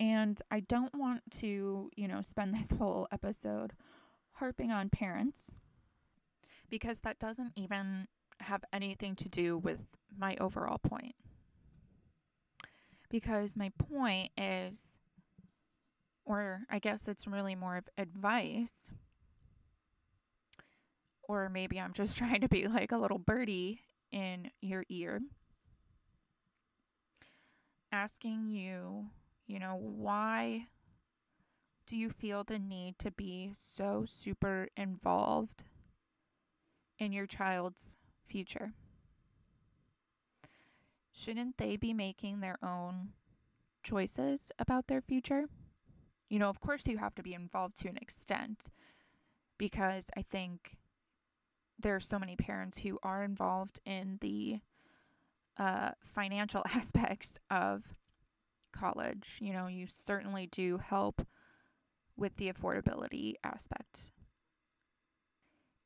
And 0.00 0.42
I 0.50 0.60
don't 0.60 0.94
want 0.94 1.22
to, 1.38 1.90
you 1.94 2.08
know, 2.08 2.22
spend 2.22 2.54
this 2.54 2.76
whole 2.76 3.06
episode 3.12 3.74
harping 4.32 4.72
on 4.72 4.88
parents 4.88 5.52
because 6.68 7.00
that 7.00 7.20
doesn't 7.20 7.52
even 7.54 8.08
have 8.42 8.64
anything 8.72 9.16
to 9.16 9.28
do 9.28 9.58
with 9.58 9.80
my 10.16 10.36
overall 10.40 10.78
point. 10.78 11.14
Because 13.10 13.56
my 13.56 13.70
point 13.78 14.30
is, 14.36 14.98
or 16.24 16.62
I 16.70 16.78
guess 16.78 17.08
it's 17.08 17.26
really 17.26 17.54
more 17.54 17.76
of 17.76 17.84
advice, 17.98 18.90
or 21.24 21.48
maybe 21.48 21.80
I'm 21.80 21.92
just 21.92 22.16
trying 22.18 22.40
to 22.40 22.48
be 22.48 22.66
like 22.68 22.92
a 22.92 22.98
little 22.98 23.18
birdie 23.18 23.80
in 24.10 24.50
your 24.60 24.84
ear, 24.88 25.20
asking 27.90 28.48
you, 28.48 29.06
you 29.46 29.58
know, 29.58 29.78
why 29.80 30.66
do 31.86 31.96
you 31.96 32.10
feel 32.10 32.44
the 32.44 32.58
need 32.58 32.98
to 32.98 33.10
be 33.10 33.52
so 33.76 34.04
super 34.06 34.68
involved 34.76 35.64
in 36.98 37.12
your 37.12 37.26
child's 37.26 37.96
future? 38.26 38.72
Shouldn't 41.12 41.58
they 41.58 41.76
be 41.76 41.92
making 41.92 42.40
their 42.40 42.58
own 42.62 43.10
choices 43.82 44.50
about 44.58 44.86
their 44.86 45.00
future? 45.00 45.46
You 46.28 46.38
know, 46.38 46.48
of 46.48 46.60
course, 46.60 46.86
you 46.86 46.98
have 46.98 47.14
to 47.16 47.22
be 47.22 47.34
involved 47.34 47.76
to 47.82 47.88
an 47.88 47.98
extent 47.98 48.70
because 49.58 50.06
I 50.16 50.22
think 50.22 50.76
there 51.78 51.94
are 51.94 52.00
so 52.00 52.18
many 52.18 52.36
parents 52.36 52.78
who 52.78 52.98
are 53.02 53.22
involved 53.22 53.80
in 53.84 54.18
the 54.20 54.60
uh, 55.58 55.90
financial 56.00 56.62
aspects 56.74 57.38
of 57.50 57.94
college. 58.72 59.36
You 59.40 59.52
know, 59.52 59.66
you 59.66 59.86
certainly 59.86 60.46
do 60.46 60.78
help 60.78 61.26
with 62.16 62.36
the 62.36 62.52
affordability 62.52 63.34
aspect 63.44 64.10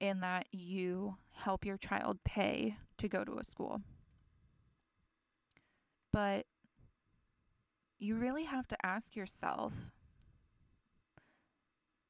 in 0.00 0.21
that 0.21 0.47
you 0.52 1.16
help 1.37 1.64
your 1.64 1.76
child 1.76 2.19
pay 2.25 2.76
to 2.99 3.09
go 3.09 3.25
to 3.25 3.38
a 3.38 3.45
school. 3.45 3.81
But 6.12 6.47
you 7.99 8.16
really 8.16 8.45
have 8.45 8.66
to 8.69 8.87
ask 8.87 9.16
yourself 9.16 9.73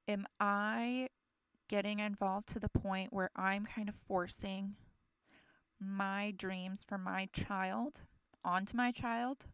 Am 0.08 0.24
I 0.38 1.08
getting 1.68 1.98
involved 1.98 2.48
to 2.50 2.60
the 2.60 2.68
point 2.68 3.12
where 3.12 3.30
I'm 3.34 3.66
kind 3.66 3.88
of 3.88 3.96
forcing 3.96 4.76
my 5.80 6.32
dreams 6.36 6.84
for 6.86 6.96
my 6.96 7.28
child 7.32 8.02
onto 8.44 8.76
my 8.76 8.92
child? 8.92 9.46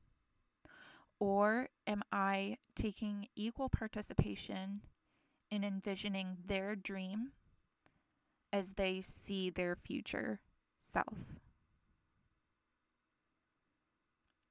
Or 1.19 1.69
am 1.87 2.03
I 2.13 2.59
taking 2.75 3.29
equal 3.35 3.71
participation 3.71 4.83
in 5.51 5.65
envisioning 5.65 6.37
their 6.47 6.77
dream 6.77 7.33
as 8.53 8.73
they 8.73 9.01
see 9.01 9.51
their 9.51 9.77
future 9.77 10.41
self? 10.81 11.19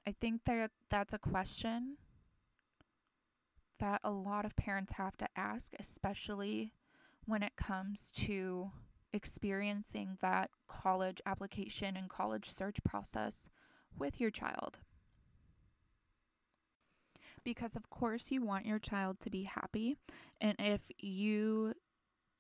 I 0.08 0.14
think 0.20 0.44
that 0.46 0.72
that's 0.90 1.14
a 1.14 1.20
question 1.20 1.98
that 3.80 4.02
a 4.04 4.12
lot 4.12 4.46
of 4.46 4.56
parents 4.56 4.94
have 4.94 5.18
to 5.18 5.28
ask, 5.36 5.74
especially 5.80 6.74
when 7.26 7.44
it 7.44 7.56
comes 7.56 8.12
to 8.12 8.72
experiencing 9.14 10.18
that 10.22 10.50
college 10.68 11.22
application 11.26 11.98
and 11.98 12.10
college 12.10 12.50
search 12.50 12.78
process 12.84 13.50
with 13.98 14.20
your 14.20 14.32
child. 14.32 14.80
Because, 17.44 17.76
of 17.76 17.90
course, 17.90 18.32
you 18.32 18.42
want 18.42 18.66
your 18.66 18.80
child 18.80 19.20
to 19.22 19.30
be 19.30 19.44
happy. 19.44 19.98
And 20.40 20.56
if 20.60 20.92
you 21.00 21.74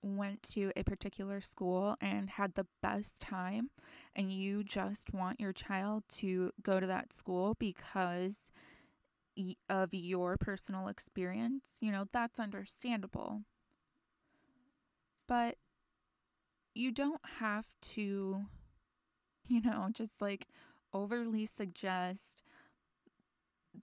went 0.02 0.42
to 0.44 0.72
a 0.76 0.84
particular 0.84 1.42
school 1.42 1.96
and 2.02 2.30
had 2.30 2.54
the 2.56 2.68
best 2.82 3.22
time, 3.22 3.70
and 4.16 4.32
you 4.32 4.64
just 4.64 5.14
want 5.14 5.40
your 5.40 5.54
child 5.54 6.04
to 6.10 6.52
go 6.64 6.80
to 6.80 6.88
that 6.88 7.14
school 7.14 7.56
because 7.60 8.52
of 9.70 9.94
your 9.94 10.38
personal 10.38 10.88
experience, 10.88 11.78
you 11.80 11.92
know, 11.92 12.06
that's 12.12 12.40
understandable. 12.40 13.42
But 15.28 15.58
you 16.74 16.92
don't 16.92 17.22
have 17.40 17.66
to, 17.82 18.46
you 19.48 19.62
know, 19.62 19.90
just 19.92 20.22
like 20.22 20.48
overly 20.94 21.46
suggest 21.46 22.42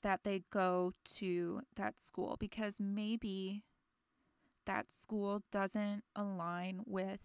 that 0.03 0.21
they 0.25 0.43
go 0.51 0.93
to 1.05 1.63
that 1.77 2.01
school 2.01 2.37
because 2.39 2.79
maybe 2.81 3.65
that 4.69 4.93
school 4.93 5.43
doesn't 5.51 6.05
align 6.15 6.83
with 6.85 7.21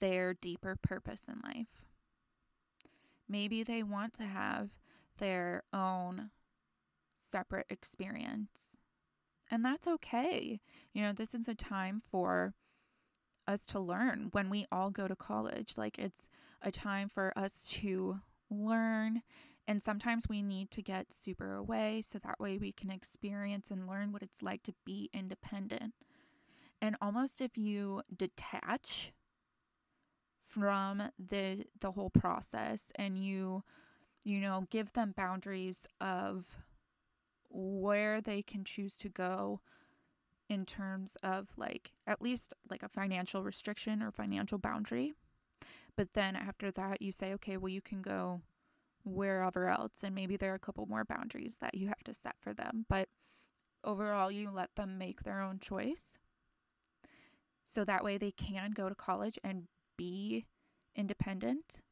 their 0.00 0.34
deeper 0.34 0.76
purpose 0.82 1.22
in 1.28 1.40
life. 1.44 1.68
Maybe 3.28 3.62
they 3.62 3.84
want 3.84 4.12
to 4.14 4.24
have 4.24 4.70
their 5.18 5.62
own 5.72 6.30
separate 7.14 7.66
experience. 7.70 8.76
And 9.52 9.64
that's 9.64 9.86
okay. 9.86 10.60
You 10.92 11.02
know, 11.02 11.12
this 11.12 11.32
is 11.32 11.46
a 11.46 11.54
time 11.54 12.02
for 12.10 12.54
us 13.46 13.64
to 13.66 13.78
learn 13.78 14.30
when 14.32 14.50
we 14.50 14.66
all 14.72 14.90
go 14.90 15.06
to 15.06 15.14
college. 15.14 15.74
Like 15.76 15.96
it's 15.96 16.28
a 16.60 16.72
time 16.72 17.08
for 17.08 17.32
us 17.38 17.68
to 17.80 18.18
learn. 18.50 19.22
And 19.70 19.80
sometimes 19.80 20.28
we 20.28 20.42
need 20.42 20.72
to 20.72 20.82
get 20.82 21.12
super 21.12 21.54
away 21.54 22.02
so 22.02 22.18
that 22.18 22.40
way 22.40 22.58
we 22.58 22.72
can 22.72 22.90
experience 22.90 23.70
and 23.70 23.86
learn 23.86 24.10
what 24.10 24.20
it's 24.20 24.42
like 24.42 24.64
to 24.64 24.74
be 24.84 25.08
independent. 25.14 25.94
And 26.82 26.96
almost 27.00 27.40
if 27.40 27.56
you 27.56 28.02
detach 28.16 29.12
from 30.48 31.04
the 31.20 31.64
the 31.78 31.92
whole 31.92 32.10
process 32.10 32.90
and 32.96 33.16
you 33.16 33.62
you 34.24 34.40
know 34.40 34.66
give 34.70 34.92
them 34.92 35.14
boundaries 35.16 35.86
of 36.00 36.48
where 37.48 38.20
they 38.20 38.42
can 38.42 38.64
choose 38.64 38.96
to 38.96 39.08
go 39.08 39.60
in 40.48 40.66
terms 40.66 41.16
of 41.22 41.46
like 41.56 41.92
at 42.08 42.20
least 42.20 42.54
like 42.68 42.82
a 42.82 42.88
financial 42.88 43.44
restriction 43.44 44.02
or 44.02 44.10
financial 44.10 44.58
boundary. 44.58 45.14
But 45.94 46.12
then 46.14 46.34
after 46.34 46.72
that, 46.72 47.00
you 47.00 47.12
say, 47.12 47.34
okay, 47.34 47.56
well, 47.56 47.68
you 47.68 47.80
can 47.80 48.02
go 48.02 48.40
wherever 49.04 49.68
else. 49.68 50.02
And 50.02 50.14
maybe 50.14 50.36
there 50.36 50.52
are 50.52 50.56
a 50.56 50.60
couple 50.60 50.86
more 50.86 51.04
boundaries 51.04 51.58
that 51.60 51.74
you 51.74 51.88
have 51.88 52.04
to 52.04 52.14
set 52.14 52.36
for 52.40 52.52
them. 52.54 52.86
But 52.88 53.08
overall, 53.84 54.30
you 54.30 54.50
let 54.50 54.74
them 54.76 54.98
make 54.98 55.22
their 55.22 55.40
own 55.40 55.58
choice. 55.58 56.18
So 57.64 57.84
that 57.84 58.04
way 58.04 58.18
they 58.18 58.32
can 58.32 58.72
go 58.72 58.88
to 58.88 58.94
college 58.94 59.38
and 59.44 59.68
be 59.96 60.46
independent. 60.96 61.82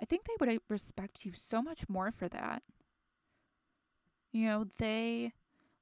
I 0.00 0.06
think 0.06 0.24
they 0.24 0.34
would 0.40 0.48
uh, 0.48 0.58
respect 0.68 1.24
you 1.24 1.32
so 1.34 1.60
much 1.60 1.88
more 1.88 2.10
for 2.10 2.28
that. 2.28 2.62
You 4.32 4.46
know, 4.46 4.64
they 4.78 5.32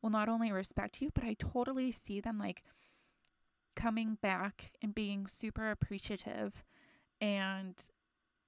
will 0.02 0.10
not 0.10 0.28
only 0.28 0.50
respect 0.50 1.00
you, 1.00 1.10
but 1.14 1.24
I 1.24 1.34
totally 1.38 1.92
see 1.92 2.20
them 2.20 2.38
like 2.38 2.64
coming 3.76 4.18
back 4.20 4.72
and 4.82 4.94
being 4.94 5.26
super 5.28 5.70
appreciative 5.70 6.64
and, 7.20 7.74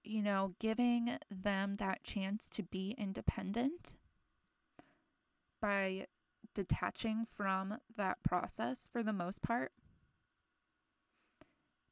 you 0.02 0.22
know, 0.22 0.54
giving 0.58 1.18
them 1.30 1.76
that 1.76 2.02
chance 2.02 2.48
to 2.50 2.62
be 2.62 2.94
independent 2.98 3.94
by 5.60 6.06
detaching 6.54 7.24
from 7.24 7.78
that 7.96 8.22
process 8.22 8.88
for 8.92 9.02
the 9.02 9.12
most 9.12 9.42
part. 9.42 9.72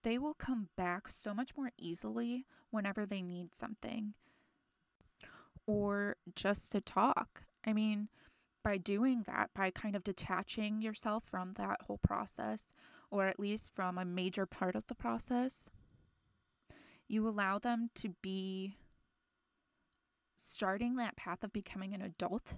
They 0.02 0.18
will 0.18 0.34
come 0.34 0.68
back 0.76 1.08
so 1.08 1.34
much 1.34 1.56
more 1.56 1.70
easily 1.76 2.46
whenever 2.70 3.04
they 3.04 3.22
need 3.22 3.54
something 3.54 4.14
or 5.66 6.16
just 6.34 6.72
to 6.72 6.80
talk. 6.80 7.42
I 7.64 7.72
mean, 7.72 8.08
by 8.64 8.78
doing 8.78 9.24
that, 9.26 9.50
by 9.54 9.70
kind 9.70 9.94
of 9.94 10.04
detaching 10.04 10.80
yourself 10.80 11.24
from 11.24 11.52
that 11.54 11.82
whole 11.82 11.98
process, 11.98 12.66
or 13.10 13.26
at 13.26 13.38
least 13.38 13.74
from 13.74 13.98
a 13.98 14.04
major 14.04 14.46
part 14.46 14.76
of 14.76 14.86
the 14.86 14.94
process, 14.94 15.70
you 17.08 17.26
allow 17.26 17.58
them 17.58 17.90
to 17.96 18.10
be 18.22 18.76
starting 20.36 20.96
that 20.96 21.16
path 21.16 21.42
of 21.42 21.52
becoming 21.52 21.94
an 21.94 22.02
adult. 22.02 22.54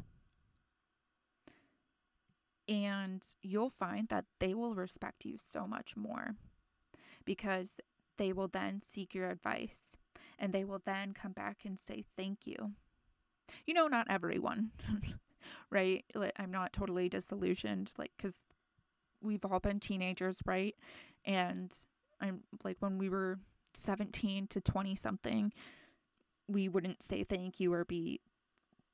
And 2.69 3.25
you'll 3.43 3.71
find 3.71 4.09
that 4.09 4.27
they 4.39 4.55
will 4.55 4.75
respect 4.75 5.25
you 5.25 5.37
so 5.39 5.67
much 5.67 5.97
more 5.97 6.37
because 7.25 7.77
they 8.17 8.33
will 8.33 8.49
then 8.49 8.81
seek 8.83 9.15
your 9.15 9.29
advice 9.31 9.97
and 10.39 10.53
they 10.53 10.65
will 10.65 10.83
then 10.85 11.13
come 11.13 11.33
back 11.33 11.59
and 11.65 11.79
say 11.79 12.05
thank 12.17 12.47
you. 12.47 12.73
You 13.67 13.75
know, 13.75 13.89
not 13.89 14.07
everyone, 14.09 14.71
right? 15.71 16.05
I'm 16.37 16.53
not 16.53 16.73
totally 16.73 17.09
disillusioned, 17.09 17.93
like, 17.99 18.13
because 18.17 18.35
we've 19.21 19.45
all 19.45 19.59
been 19.59 19.81
teenagers, 19.81 20.41
right? 20.47 20.77
And 21.25 21.77
I'm 22.21 22.43
like, 22.65 22.77
when 22.81 22.99
we 22.99 23.09
were 23.09 23.39
17 23.75 24.47
to 24.49 24.61
20 24.61 24.95
something, 24.95 25.53
we 26.49 26.69
wouldn't 26.69 27.03
say 27.03 27.25
thank 27.25 27.61
you 27.61 27.73
or 27.73 27.85
be 27.85 28.21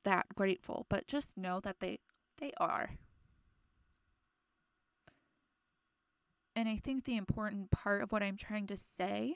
that 0.03 0.25
grateful, 0.35 0.85
but 0.89 1.07
just 1.07 1.37
know 1.37 1.59
that 1.61 1.79
they 1.79 1.99
they 2.37 2.51
are. 2.59 2.89
And 6.55 6.67
I 6.67 6.77
think 6.77 7.03
the 7.03 7.17
important 7.17 7.69
part 7.71 8.01
of 8.01 8.11
what 8.11 8.23
I'm 8.23 8.37
trying 8.37 8.67
to 8.67 8.77
say 8.77 9.35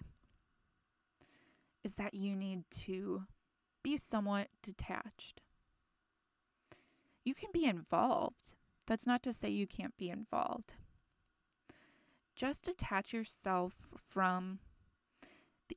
is 1.84 1.94
that 1.96 2.14
you 2.14 2.36
need 2.36 2.64
to 2.72 3.24
be 3.84 3.98
somewhat 3.98 4.48
detached. 4.64 5.42
You 7.24 7.34
can 7.34 7.50
be 7.54 7.66
involved. 7.66 8.56
That's 8.88 9.06
not 9.06 9.22
to 9.24 9.34
say 9.34 9.50
you 9.50 9.68
can't 9.68 9.96
be 9.98 10.10
involved. 10.10 10.74
Just 12.36 12.64
detach 12.64 13.14
yourself 13.14 13.88
from 14.10 14.60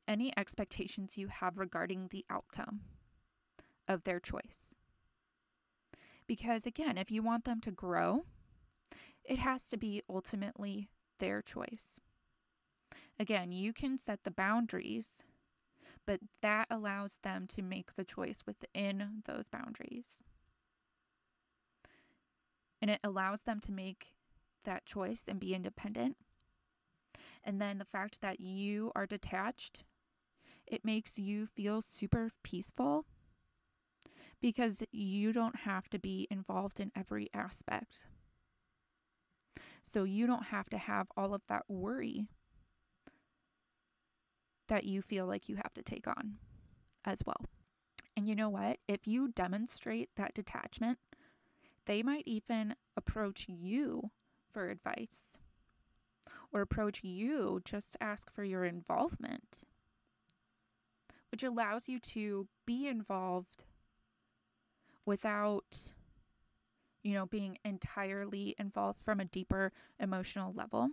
any 0.07 0.33
expectations 0.37 1.17
you 1.17 1.29
have 1.29 1.59
regarding 1.59 2.09
the 2.09 2.25
outcome 2.31 2.81
of 3.89 4.05
their 4.05 4.21
choice. 4.21 4.75
Because 6.27 6.67
again, 6.67 6.97
if 6.97 7.11
you 7.11 7.23
want 7.23 7.45
them 7.45 7.61
to 7.61 7.71
grow, 7.71 8.25
it 9.25 9.39
has 9.39 9.69
to 9.69 9.77
be 9.77 10.03
ultimately 10.09 10.89
their 11.19 11.43
choice. 11.43 12.01
Again, 13.19 13.53
you 13.53 13.73
can 13.73 13.99
set 13.99 14.25
the 14.25 14.31
boundaries, 14.31 15.23
but 16.07 16.21
that 16.43 16.67
allows 16.71 17.19
them 17.23 17.47
to 17.49 17.63
make 17.63 17.95
the 17.95 18.05
choice 18.05 18.43
within 18.47 19.23
those 19.27 19.49
boundaries. 19.49 20.23
And 22.83 22.91
it 22.91 23.01
allows 23.05 23.43
them 23.43 23.61
to 23.61 23.73
make 23.73 24.09
that 24.65 24.85
choice 24.85 25.25
and 25.29 25.39
be 25.39 25.55
independent 25.55 26.17
and 27.45 27.61
then 27.61 27.79
the 27.79 27.85
fact 27.85 28.21
that 28.21 28.41
you 28.41 28.91
are 28.95 29.07
detached, 29.07 29.85
it 30.67 30.85
makes 30.85 31.19
you 31.19 31.47
feel 31.47 31.83
super 31.83 32.31
peaceful 32.43 33.05
because 34.41 34.83
you 34.91 35.33
don't 35.33 35.57
have 35.57 35.89
to 35.91 35.99
be 35.99 36.27
involved 36.31 36.81
in 36.81 36.91
every 36.97 37.29
aspect. 37.35 38.07
So 39.83 40.05
you 40.05 40.27
don't 40.27 40.47
have 40.47 40.69
to 40.71 40.79
have 40.79 41.07
all 41.17 41.35
of 41.35 41.43
that 41.49 41.65
worry 41.69 42.27
that 44.69 44.85
you 44.85 45.03
feel 45.03 45.27
like 45.27 45.49
you 45.49 45.57
have 45.57 45.75
to 45.75 45.83
take 45.83 46.07
on 46.07 46.37
as 47.05 47.23
well. 47.27 47.45
And 48.17 48.27
you 48.27 48.35
know 48.35 48.49
what? 48.49 48.79
If 48.89 49.07
you 49.07 49.29
demonstrate 49.29 50.09
that 50.17 50.35
detachment, 50.35 50.99
they 51.85 52.03
might 52.03 52.25
even 52.27 52.75
approach 52.97 53.47
you 53.49 54.11
for 54.53 54.71
advice 54.71 55.37
or 56.55 56.63
approach 56.63 57.03
you 57.03 57.61
just 57.65 57.97
ask 58.01 58.33
for 58.33 58.45
your 58.45 58.65
involvement, 58.65 59.65
which 61.31 61.43
allows 61.43 61.89
you 61.89 61.99
to 61.99 62.47
be 62.65 62.87
involved 62.87 63.65
without, 65.05 65.93
you 67.03 67.13
know, 67.13 67.27
being 67.27 67.59
entirely 67.65 68.55
involved 68.59 69.03
from 69.03 69.21
a 69.21 69.25
deeper 69.27 69.73
emotional 70.01 70.55
level. 70.55 70.89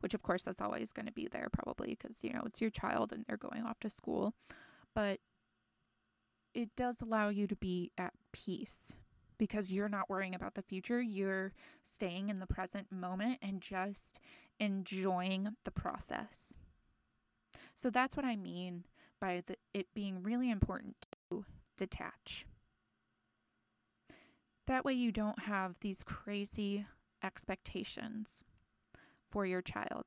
Which, 0.00 0.14
of 0.14 0.22
course, 0.22 0.44
that's 0.44 0.60
always 0.60 0.92
going 0.92 1.06
to 1.06 1.12
be 1.12 1.28
there, 1.28 1.48
probably, 1.50 1.96
because, 1.98 2.18
you 2.20 2.32
know, 2.32 2.42
it's 2.44 2.60
your 2.60 2.70
child 2.70 3.12
and 3.12 3.24
they're 3.26 3.38
going 3.38 3.62
off 3.62 3.80
to 3.80 3.90
school. 3.90 4.34
But 4.94 5.18
it 6.52 6.76
does 6.76 7.00
allow 7.00 7.30
you 7.30 7.46
to 7.46 7.56
be 7.56 7.90
at 7.96 8.12
peace 8.30 8.94
because 9.38 9.70
you're 9.70 9.88
not 9.88 10.10
worrying 10.10 10.34
about 10.34 10.54
the 10.54 10.62
future. 10.62 11.00
You're 11.00 11.52
staying 11.82 12.28
in 12.28 12.38
the 12.38 12.46
present 12.46 12.92
moment 12.92 13.38
and 13.42 13.60
just 13.60 14.20
enjoying 14.60 15.56
the 15.64 15.70
process. 15.70 16.54
So 17.74 17.90
that's 17.90 18.16
what 18.16 18.24
I 18.24 18.36
mean 18.36 18.84
by 19.20 19.42
the, 19.46 19.56
it 19.72 19.86
being 19.94 20.22
really 20.22 20.50
important 20.50 21.06
to 21.30 21.44
detach. 21.76 22.46
That 24.66 24.84
way, 24.84 24.94
you 24.94 25.12
don't 25.12 25.38
have 25.40 25.78
these 25.80 26.02
crazy 26.02 26.86
expectations 27.22 28.44
for 29.30 29.44
your 29.44 29.60
child. 29.60 30.04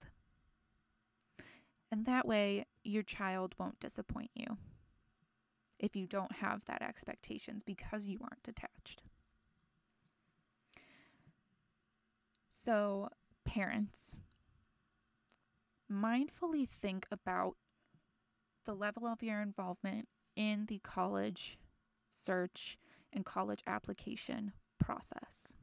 And 1.92 2.06
that 2.06 2.28
way, 2.28 2.66
your 2.84 3.04
child 3.04 3.54
won't 3.60 3.80
disappoint 3.80 4.32
you 4.36 4.58
if 5.80 5.96
you 5.96 6.08
don't 6.08 6.32
have 6.32 6.66
that 6.66 6.82
expectations 6.82 7.62
because 7.64 8.06
you 8.06 8.20
aren't 8.22 8.44
detached. 8.44 9.02
So, 12.50 13.10
parents, 13.46 14.18
mindfully 15.91 16.67
think 16.67 17.08
about 17.12 17.56
the 18.65 18.73
level 18.73 19.08
of 19.08 19.23
your 19.23 19.41
involvement 19.41 20.08
in 20.36 20.65
the 20.67 20.80
college 20.80 21.58
search 22.10 22.78
and 23.13 23.26
college 23.26 23.63
application 23.67 24.52
process. 24.80 25.56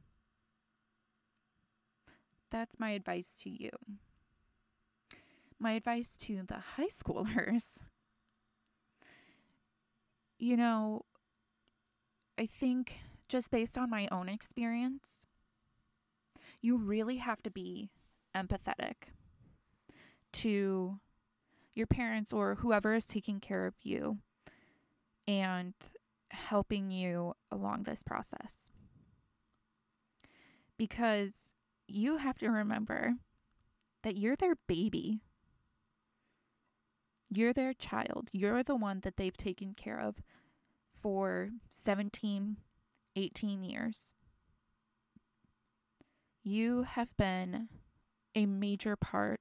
That's 2.51 2.79
my 2.79 2.91
advice 2.91 3.29
to 3.43 3.49
you. 3.49 3.69
My 5.59 5.73
advice 5.73 6.17
to 6.17 6.43
the 6.45 6.59
high 6.59 6.87
schoolers 6.87 7.77
you 10.37 10.57
know, 10.57 11.03
I 12.37 12.45
think 12.45 12.93
just 13.27 13.51
based 13.51 13.77
on 13.77 13.89
my 13.89 14.07
own 14.11 14.29
experience, 14.29 15.25
you 16.61 16.77
really 16.77 17.17
have 17.17 17.41
to 17.43 17.51
be 17.51 17.89
empathetic 18.35 19.09
to 20.41 20.99
your 21.73 21.87
parents 21.87 22.33
or 22.33 22.55
whoever 22.55 22.95
is 22.95 23.05
taking 23.05 23.39
care 23.39 23.65
of 23.65 23.75
you 23.81 24.17
and 25.27 25.73
helping 26.29 26.91
you 26.91 27.33
along 27.51 27.83
this 27.83 28.03
process. 28.03 28.71
Because 30.77 31.53
you 31.87 32.17
have 32.17 32.37
to 32.39 32.49
remember 32.49 33.13
that 34.03 34.17
you're 34.17 34.35
their 34.35 34.55
baby. 34.67 35.21
You're 37.29 37.53
their 37.53 37.73
child. 37.73 38.29
You're 38.31 38.63
the 38.63 38.75
one 38.75 38.99
that 39.01 39.17
they've 39.17 39.35
taken 39.35 39.73
care 39.73 39.99
of 39.99 40.15
for 41.01 41.49
17, 41.69 42.57
18 43.15 43.63
years. 43.63 44.13
You 46.43 46.83
have 46.83 47.15
been 47.17 47.69
a 48.35 48.45
major 48.45 48.95
part 48.95 49.39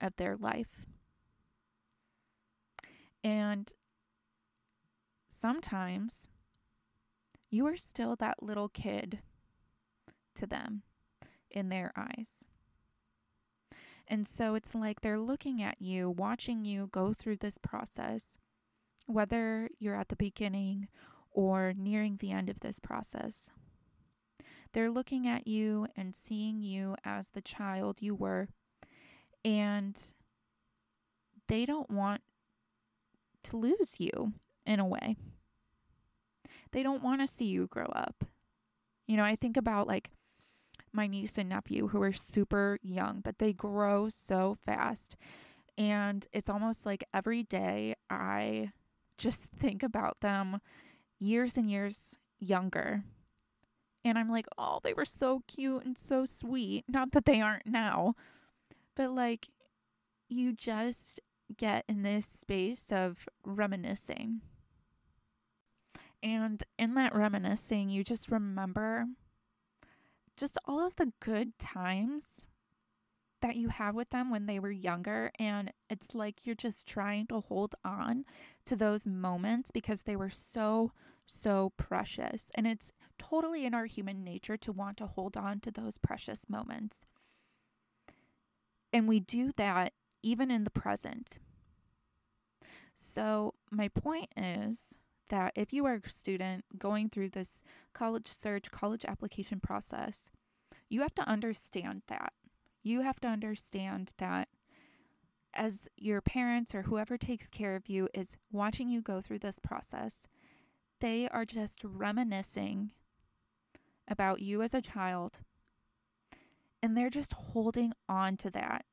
of 0.00 0.16
their 0.16 0.36
life. 0.36 0.86
And 3.24 3.72
sometimes 5.28 6.28
you 7.50 7.66
are 7.66 7.76
still 7.76 8.16
that 8.16 8.42
little 8.42 8.68
kid 8.68 9.20
to 10.34 10.46
them 10.46 10.82
in 11.50 11.68
their 11.68 11.92
eyes. 11.96 12.44
And 14.08 14.26
so 14.26 14.54
it's 14.54 14.74
like 14.74 15.00
they're 15.00 15.18
looking 15.18 15.62
at 15.62 15.80
you, 15.80 16.10
watching 16.10 16.64
you 16.64 16.88
go 16.92 17.12
through 17.12 17.38
this 17.38 17.58
process, 17.58 18.38
whether 19.06 19.68
you're 19.78 19.96
at 19.96 20.08
the 20.08 20.16
beginning 20.16 20.88
or 21.30 21.72
nearing 21.76 22.16
the 22.16 22.30
end 22.30 22.48
of 22.48 22.60
this 22.60 22.78
process. 22.78 23.50
They're 24.72 24.90
looking 24.90 25.26
at 25.26 25.46
you 25.46 25.88
and 25.96 26.14
seeing 26.14 26.62
you 26.62 26.96
as 27.04 27.28
the 27.28 27.40
child 27.40 27.96
you 28.00 28.14
were 28.14 28.48
and 29.46 29.96
they 31.46 31.64
don't 31.64 31.88
want 31.88 32.20
to 33.44 33.56
lose 33.56 33.94
you 33.98 34.32
in 34.66 34.80
a 34.80 34.84
way. 34.84 35.16
They 36.72 36.82
don't 36.82 37.02
want 37.02 37.20
to 37.20 37.28
see 37.28 37.44
you 37.44 37.68
grow 37.68 37.86
up. 37.86 38.24
You 39.06 39.16
know, 39.16 39.22
I 39.22 39.36
think 39.36 39.56
about 39.56 39.86
like 39.86 40.10
my 40.92 41.06
niece 41.06 41.38
and 41.38 41.48
nephew 41.48 41.86
who 41.86 42.02
are 42.02 42.12
super 42.12 42.78
young, 42.82 43.20
but 43.20 43.38
they 43.38 43.52
grow 43.52 44.08
so 44.08 44.56
fast. 44.64 45.16
And 45.78 46.26
it's 46.32 46.50
almost 46.50 46.84
like 46.84 47.04
every 47.14 47.44
day 47.44 47.94
I 48.10 48.72
just 49.16 49.44
think 49.58 49.84
about 49.84 50.18
them 50.22 50.60
years 51.20 51.56
and 51.56 51.70
years 51.70 52.18
younger. 52.40 53.04
And 54.04 54.18
I'm 54.18 54.28
like, 54.28 54.46
oh, 54.58 54.80
they 54.82 54.94
were 54.94 55.04
so 55.04 55.42
cute 55.46 55.84
and 55.84 55.96
so 55.96 56.24
sweet. 56.24 56.84
Not 56.88 57.12
that 57.12 57.26
they 57.26 57.40
aren't 57.40 57.66
now, 57.66 58.14
But 58.96 59.12
like, 59.12 59.48
you 60.28 60.52
just 60.52 61.20
get 61.56 61.84
in 61.88 62.02
this 62.02 62.26
space 62.26 62.90
of 62.90 63.28
reminiscing. 63.44 64.40
And 66.22 66.62
in 66.78 66.94
that 66.94 67.14
reminiscing, 67.14 67.88
you 67.90 68.02
just 68.02 68.30
remember 68.30 69.06
just 70.36 70.58
all 70.64 70.84
of 70.84 70.96
the 70.96 71.12
good 71.20 71.56
times 71.58 72.44
that 73.42 73.56
you 73.56 73.68
had 73.68 73.94
with 73.94 74.10
them 74.10 74.30
when 74.30 74.46
they 74.46 74.58
were 74.58 74.70
younger. 74.70 75.30
And 75.38 75.72
it's 75.88 76.14
like 76.14 76.44
you're 76.44 76.54
just 76.54 76.86
trying 76.86 77.26
to 77.28 77.40
hold 77.40 77.74
on 77.84 78.24
to 78.64 78.76
those 78.76 79.06
moments 79.06 79.70
because 79.70 80.02
they 80.02 80.16
were 80.16 80.30
so, 80.30 80.90
so 81.26 81.72
precious. 81.76 82.50
And 82.54 82.66
it's 82.66 82.92
totally 83.18 83.64
in 83.66 83.74
our 83.74 83.86
human 83.86 84.24
nature 84.24 84.56
to 84.56 84.72
want 84.72 84.96
to 84.98 85.06
hold 85.06 85.36
on 85.36 85.60
to 85.60 85.70
those 85.70 85.98
precious 85.98 86.48
moments. 86.48 87.00
And 88.96 89.06
we 89.06 89.20
do 89.20 89.52
that 89.56 89.92
even 90.22 90.50
in 90.50 90.64
the 90.64 90.70
present. 90.70 91.38
So, 92.94 93.52
my 93.70 93.88
point 93.88 94.32
is 94.38 94.94
that 95.28 95.52
if 95.54 95.70
you 95.74 95.84
are 95.84 96.00
a 96.02 96.08
student 96.08 96.64
going 96.78 97.10
through 97.10 97.28
this 97.28 97.62
college 97.92 98.26
search, 98.26 98.70
college 98.70 99.04
application 99.04 99.60
process, 99.60 100.30
you 100.88 101.02
have 101.02 101.14
to 101.16 101.28
understand 101.28 102.04
that. 102.06 102.32
You 102.82 103.02
have 103.02 103.20
to 103.20 103.28
understand 103.28 104.14
that 104.16 104.48
as 105.52 105.90
your 105.98 106.22
parents 106.22 106.74
or 106.74 106.80
whoever 106.80 107.18
takes 107.18 107.50
care 107.50 107.76
of 107.76 107.90
you 107.90 108.08
is 108.14 108.38
watching 108.50 108.88
you 108.88 109.02
go 109.02 109.20
through 109.20 109.40
this 109.40 109.58
process, 109.58 110.26
they 111.00 111.28
are 111.28 111.44
just 111.44 111.84
reminiscing 111.84 112.92
about 114.08 114.40
you 114.40 114.62
as 114.62 114.72
a 114.72 114.80
child. 114.80 115.40
And 116.82 116.96
they're 116.96 117.10
just 117.10 117.32
holding 117.32 117.92
on 118.08 118.36
to 118.38 118.50
that 118.50 118.84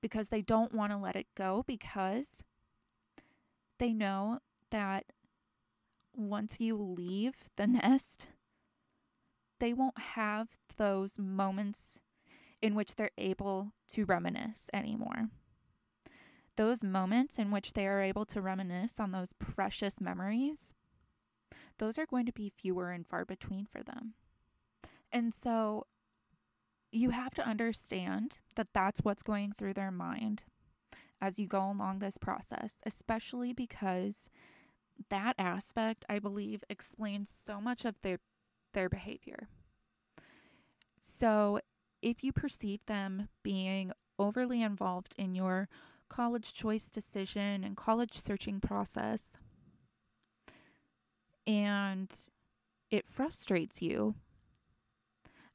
because 0.00 0.28
they 0.28 0.42
don't 0.42 0.74
want 0.74 0.92
to 0.92 0.98
let 0.98 1.16
it 1.16 1.26
go 1.36 1.64
because 1.66 2.42
they 3.78 3.92
know 3.92 4.40
that 4.70 5.04
once 6.14 6.60
you 6.60 6.76
leave 6.76 7.34
the 7.56 7.66
nest, 7.66 8.28
they 9.60 9.72
won't 9.72 9.98
have 9.98 10.48
those 10.76 11.18
moments 11.18 12.00
in 12.60 12.74
which 12.74 12.94
they're 12.94 13.10
able 13.18 13.72
to 13.88 14.04
reminisce 14.04 14.68
anymore. 14.72 15.28
Those 16.56 16.84
moments 16.84 17.38
in 17.38 17.50
which 17.50 17.72
they 17.72 17.86
are 17.86 18.00
able 18.00 18.26
to 18.26 18.42
reminisce 18.42 19.00
on 19.00 19.12
those 19.12 19.32
precious 19.32 20.00
memories, 20.00 20.74
those 21.78 21.98
are 21.98 22.06
going 22.06 22.26
to 22.26 22.32
be 22.32 22.52
fewer 22.54 22.90
and 22.90 23.06
far 23.06 23.24
between 23.24 23.66
for 23.66 23.82
them. 23.82 24.14
And 25.10 25.32
so 25.32 25.86
you 26.92 27.10
have 27.10 27.34
to 27.34 27.46
understand 27.46 28.38
that 28.56 28.68
that's 28.74 29.00
what's 29.00 29.22
going 29.22 29.52
through 29.52 29.74
their 29.74 29.90
mind 29.90 30.44
as 31.20 31.38
you 31.38 31.46
go 31.46 31.70
along 31.70 31.98
this 31.98 32.18
process, 32.18 32.74
especially 32.84 33.52
because 33.52 34.28
that 35.08 35.34
aspect, 35.38 36.04
I 36.08 36.18
believe, 36.18 36.62
explains 36.68 37.30
so 37.30 37.60
much 37.60 37.84
of 37.84 38.00
their 38.02 38.18
their 38.74 38.88
behavior. 38.88 39.48
So, 41.00 41.60
if 42.00 42.24
you 42.24 42.32
perceive 42.32 42.84
them 42.86 43.28
being 43.42 43.92
overly 44.18 44.62
involved 44.62 45.14
in 45.18 45.34
your 45.34 45.68
college 46.08 46.52
choice 46.54 46.90
decision 46.90 47.64
and 47.64 47.76
college 47.76 48.14
searching 48.14 48.60
process, 48.60 49.32
and 51.46 52.14
it 52.90 53.06
frustrates 53.06 53.82
you, 53.82 54.14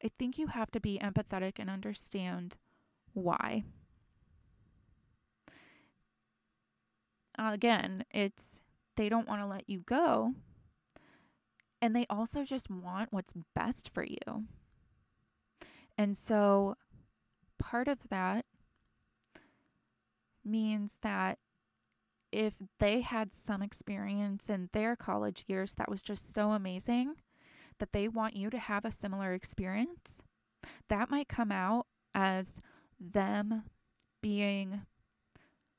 I 0.04 0.10
think 0.20 0.38
you 0.38 0.48
have 0.48 0.72
to 0.72 0.80
be 0.80 1.00
empathetic 1.00 1.54
and 1.58 1.70
understand 1.70 2.58
why. 3.14 3.64
Again, 7.38 8.04
it's 8.12 8.62
they 8.96 9.10
don't 9.10 9.28
want 9.28 9.42
to 9.42 9.48
let 9.48 9.70
you 9.70 9.80
go. 9.80 10.34
And 11.82 11.96
they 11.96 12.06
also 12.10 12.44
just 12.44 12.70
want 12.70 13.14
what's 13.14 13.34
best 13.56 13.92
for 13.94 14.04
you. 14.04 14.46
And 15.98 16.18
so 16.18 16.76
part 17.60 17.88
of 17.88 18.00
that 18.10 18.46
means 20.44 20.98
that 21.02 21.38
if 22.32 22.54
they 22.80 23.02
had 23.02 23.36
some 23.36 23.62
experience 23.62 24.50
in 24.50 24.70
their 24.74 24.96
college 24.96 25.46
years 25.48 25.76
that 25.76 25.90
was 25.90 26.02
just 26.02 26.34
so 26.34 26.52
amazing 26.52 27.16
that 27.80 27.94
they 27.94 28.08
want 28.08 28.36
you 28.36 28.50
to 28.50 28.58
have 28.58 28.86
a 28.86 28.92
similar 28.92 29.34
experience, 29.34 30.22
that 30.90 31.10
might 31.10 31.28
come 31.28 31.52
out 31.52 31.86
as 32.16 32.60
them 33.00 33.64
being 34.22 34.82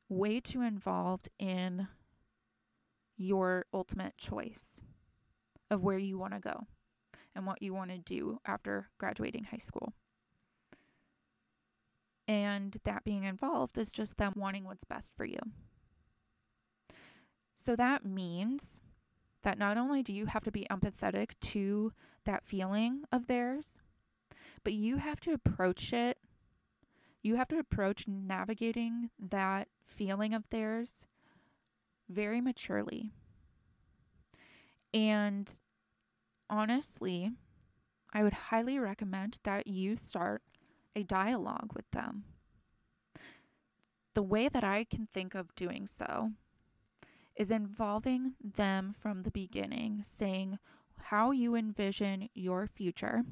way 0.09 0.41
too 0.41 0.63
involved 0.63 1.29
in 1.39 1.89
your 3.17 3.67
ultimate 3.75 4.17
choice 4.17 4.81
of 5.71 5.83
where 5.83 5.99
you 5.99 6.19
want 6.19 6.33
to 6.33 6.41
go 6.41 6.67
and 7.35 7.47
what 7.47 7.61
you 7.63 7.75
want 7.75 7.91
to 7.91 7.99
do 7.99 8.41
after 8.47 8.89
graduating 8.99 9.45
high 9.45 9.59
school. 9.59 9.93
And 12.27 12.77
that 12.85 13.05
being 13.05 13.25
involved 13.25 13.79
is 13.79 13.91
just 13.91 14.17
them 14.17 14.33
wanting 14.37 14.65
what's 14.65 14.85
best 14.85 15.13
for 15.17 15.25
you. 15.25 15.39
So 17.55 17.75
that 17.77 18.05
means 18.05 18.81
that 19.43 19.59
not 19.59 19.77
only 19.77 20.03
do 20.03 20.13
you 20.13 20.27
have 20.27 20.45
to 20.45 20.51
be 20.51 20.67
empathetic 20.71 21.31
to 21.41 21.93
that 22.25 22.45
feeling 22.45 23.05
of 23.13 23.27
theirs, 23.27 23.81
but 24.65 24.73
you 24.73 24.97
have 24.97 25.21
to 25.21 25.33
approach 25.33 25.93
it. 25.93 26.19
You 27.23 27.37
have 27.37 27.49
to 27.49 27.59
approach 27.59 28.07
navigating 28.09 29.11
that 29.19 29.69
feeling 29.87 30.35
of 30.35 30.49
theirs 30.51 31.07
very 32.09 32.41
maturely. 32.41 33.13
And 34.93 35.53
honestly, 36.49 37.31
I 38.13 38.23
would 38.23 38.33
highly 38.33 38.79
recommend 38.79 39.39
that 39.45 39.67
you 39.67 39.97
start 39.97 40.43
a 40.97 41.03
dialogue 41.03 41.73
with 41.75 41.91
them. 41.91 42.25
The 44.15 44.23
way 44.23 44.49
that 44.49 44.65
I 44.65 44.85
can 44.85 45.07
think 45.07 45.35
of 45.35 45.55
doing 45.55 45.87
so 45.87 46.33
is 47.39 47.51
involving 47.51 48.35
them 48.43 48.93
from 48.99 49.23
the 49.23 49.31
beginning, 49.31 50.03
saying 50.03 50.59
how 50.97 51.31
you 51.31 51.55
envision 51.55 52.29
your 52.35 52.67
future 52.67 53.23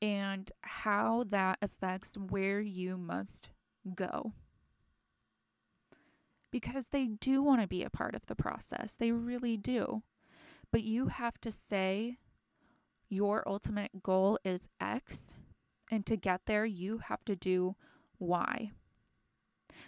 and 0.00 0.52
how 0.60 1.24
that 1.30 1.58
affects 1.62 2.16
where 2.16 2.60
you 2.60 2.96
must 2.96 3.48
go 3.96 4.32
because 6.52 6.88
they 6.88 7.06
do 7.06 7.42
want 7.42 7.60
to 7.62 7.66
be 7.66 7.82
a 7.82 7.90
part 7.90 8.14
of 8.14 8.26
the 8.26 8.36
process. 8.36 8.94
They 8.94 9.10
really 9.10 9.56
do. 9.56 10.02
But 10.70 10.84
you 10.84 11.08
have 11.08 11.40
to 11.40 11.50
say 11.50 12.18
your 13.08 13.42
ultimate 13.48 14.02
goal 14.02 14.38
is 14.44 14.68
X, 14.80 15.34
and 15.90 16.06
to 16.06 16.16
get 16.16 16.42
there, 16.46 16.64
you 16.64 16.98
have 16.98 17.24
to 17.24 17.34
do 17.34 17.74
Y. 18.18 18.70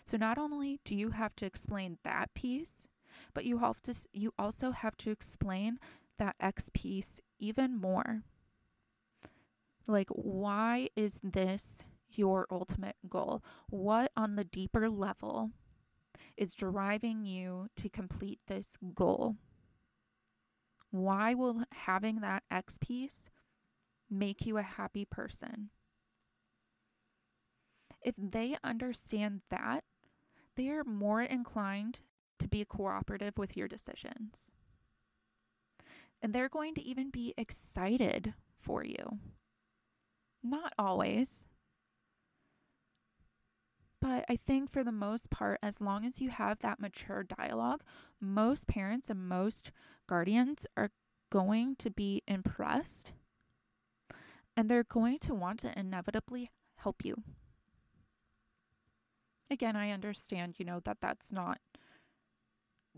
So 0.05 0.17
not 0.17 0.39
only 0.39 0.81
do 0.85 0.95
you 0.95 1.11
have 1.11 1.35
to 1.37 1.47
explain 1.47 1.99
that 2.05 2.33
piece, 2.35 2.89
but 3.33 3.45
you 3.45 3.59
have 3.59 3.81
to 3.83 3.95
you 4.13 4.33
also 4.39 4.71
have 4.71 4.97
to 4.99 5.11
explain 5.11 5.79
that 6.19 6.37
X 6.41 6.71
piece 6.75 7.21
even 7.39 7.77
more. 7.77 8.23
Like 9.87 10.09
why 10.11 10.89
is 10.97 11.21
this 11.23 11.85
your 12.11 12.47
ultimate 12.51 12.97
goal? 13.09 13.43
What 13.69 14.13
on 14.17 14.37
the 14.37 14.45
deeper 14.45 14.89
level 14.89 15.51
is 16.37 16.55
driving 16.55 17.25
you 17.25 17.69
to 17.77 17.89
complete 17.89 18.41
this 18.47 18.77
goal? 18.95 19.37
Why 20.91 21.35
will 21.35 21.65
having 21.73 22.21
that 22.21 22.45
X 22.51 22.79
piece 22.81 23.31
make 24.09 24.47
you 24.47 24.59
a 24.59 24.63
happy 24.63 25.05
person? 25.05 25.71
If 28.05 28.15
they 28.19 28.57
understand 28.63 29.41
that, 29.51 29.83
they 30.57 30.69
are 30.69 30.85
more 30.85 31.23
inclined 31.23 32.03
to 32.39 32.49
be 32.49 32.65
cooperative 32.65 33.39
with 33.39 33.57
your 33.57 33.67
decisions. 33.67 34.53
And 36.23 36.33
they're 36.33 36.49
going 36.49 36.75
to 36.75 36.83
even 36.83 37.11
be 37.11 37.35
excited 37.37 38.35
for 38.61 38.85
you. 38.85 39.19
Not 40.43 40.73
always, 40.79 41.49
but 44.05 44.27
I 44.29 44.37
think 44.37 44.71
for 44.71 44.85
the 44.85 44.93
most 44.93 45.31
part, 45.31 45.59
as 45.63 45.81
long 45.81 46.05
as 46.05 46.21
you 46.21 46.29
have 46.29 46.59
that 46.59 46.79
mature 46.79 47.23
dialogue, 47.23 47.83
most 48.21 48.69
parents 48.69 49.09
and 49.09 49.27
most 49.27 49.71
guardians 50.07 50.67
are 50.77 50.91
going 51.31 51.77
to 51.77 51.91
be 51.91 52.23
impressed 52.29 53.15
and 54.57 54.69
they're 54.69 54.85
going 54.85 55.19
to 55.21 55.35
want 55.35 55.61
to 55.61 55.79
inevitably 55.79 56.51
help 56.77 57.03
you. 57.03 57.17
Again, 59.51 59.77
I 59.77 59.91
understand, 59.91 60.57
you 60.59 60.65
know, 60.65 60.81
that 60.81 60.99
that's 61.01 61.33
not 61.33 61.59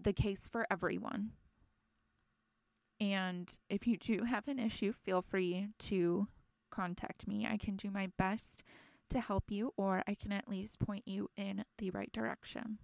the 0.01 0.13
case 0.13 0.49
for 0.49 0.67
everyone. 0.71 1.33
And 3.01 3.53
if 3.69 3.87
you 3.87 3.97
do 3.97 4.25
have 4.25 4.49
an 4.49 4.59
issue, 4.59 4.93
feel 4.93 5.21
free 5.23 5.69
to 5.81 6.29
contact 6.71 7.27
me. 7.27 7.47
I 7.47 7.57
can 7.57 7.77
do 7.77 7.91
my 7.91 8.11
best 8.17 8.63
to 9.11 9.21
help 9.21 9.51
you, 9.51 9.73
or 9.77 10.03
I 10.07 10.15
can 10.15 10.33
at 10.33 10.49
least 10.49 10.79
point 10.79 11.07
you 11.07 11.31
in 11.37 11.65
the 11.79 11.91
right 11.91 12.13
direction. 12.13 12.79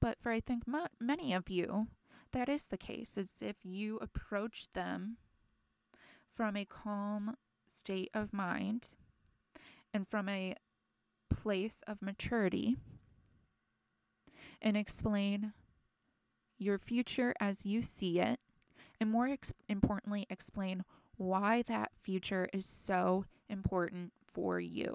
But 0.00 0.18
for 0.20 0.30
I 0.30 0.40
think 0.40 0.64
many 1.00 1.32
of 1.32 1.48
you, 1.48 1.88
that 2.32 2.48
is 2.48 2.66
the 2.66 2.76
case. 2.76 3.16
Is 3.16 3.32
if 3.40 3.56
you 3.64 3.98
approach 3.98 4.68
them 4.72 5.16
from 6.34 6.56
a 6.56 6.64
calm 6.64 7.36
state 7.66 8.10
of 8.14 8.32
mind 8.32 8.94
and 9.92 10.06
from 10.06 10.28
a 10.28 10.54
place 11.46 11.80
of 11.86 12.02
maturity 12.02 12.76
and 14.60 14.76
explain 14.76 15.52
your 16.58 16.76
future 16.76 17.32
as 17.38 17.64
you 17.64 17.82
see 17.82 18.18
it, 18.18 18.40
and 19.00 19.08
more 19.08 19.28
ex- 19.28 19.54
importantly, 19.68 20.26
explain 20.28 20.82
why 21.18 21.62
that 21.62 21.92
future 22.02 22.48
is 22.52 22.66
so 22.66 23.24
important 23.48 24.12
for 24.26 24.58
you. 24.58 24.92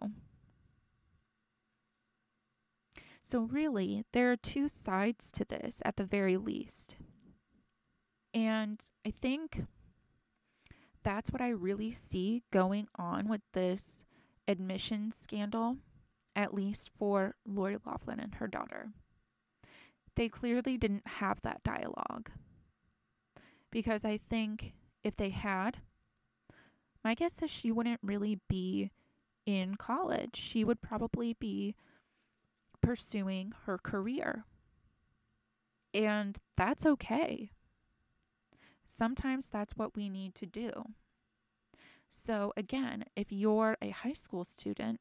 So, 3.22 3.44
really, 3.44 4.04
there 4.12 4.30
are 4.30 4.36
two 4.36 4.68
sides 4.68 5.32
to 5.32 5.46
this 5.46 5.82
at 5.86 5.96
the 5.96 6.04
very 6.04 6.36
least. 6.36 6.98
And 8.34 8.84
I 9.06 9.14
think 9.22 9.64
that's 11.02 11.32
what 11.32 11.42
I 11.42 11.50
really 11.52 11.92
see 11.92 12.44
going 12.52 12.90
on 12.98 13.30
with 13.30 13.42
this 13.54 14.04
admissions 14.50 15.16
scandal, 15.16 15.78
at 16.36 16.54
least 16.54 16.90
for 16.98 17.36
Lori 17.46 17.78
Loughlin 17.86 18.20
and 18.20 18.36
her 18.36 18.48
daughter. 18.48 18.90
They 20.16 20.30
clearly 20.30 20.78
didn't 20.78 21.08
have 21.08 21.42
that 21.42 21.64
dialogue. 21.64 22.30
Because 23.72 24.04
I 24.04 24.18
think 24.30 24.74
if 25.04 25.16
they 25.16 25.30
had, 25.30 25.78
my 27.04 27.16
guess 27.16 27.42
is 27.42 27.50
she 27.50 27.72
wouldn't 27.72 28.02
really 28.04 28.40
be 28.50 28.92
in 29.46 29.76
college. 29.76 30.36
She 30.36 30.64
would 30.64 30.82
probably 30.82 31.34
be 31.34 31.76
pursuing 32.82 33.54
her 33.66 33.78
career. 33.78 34.46
And 35.94 36.38
that's 36.58 36.86
okay. 36.86 37.52
Sometimes 38.86 39.48
that's 39.48 39.76
what 39.76 39.96
we 39.96 40.10
need 40.10 40.36
to 40.36 40.46
do. 40.46 40.72
So, 42.10 42.52
again, 42.58 43.06
if 43.16 43.32
you're 43.32 43.78
a 43.82 43.90
high 43.90 44.14
school 44.14 44.44
student 44.44 45.00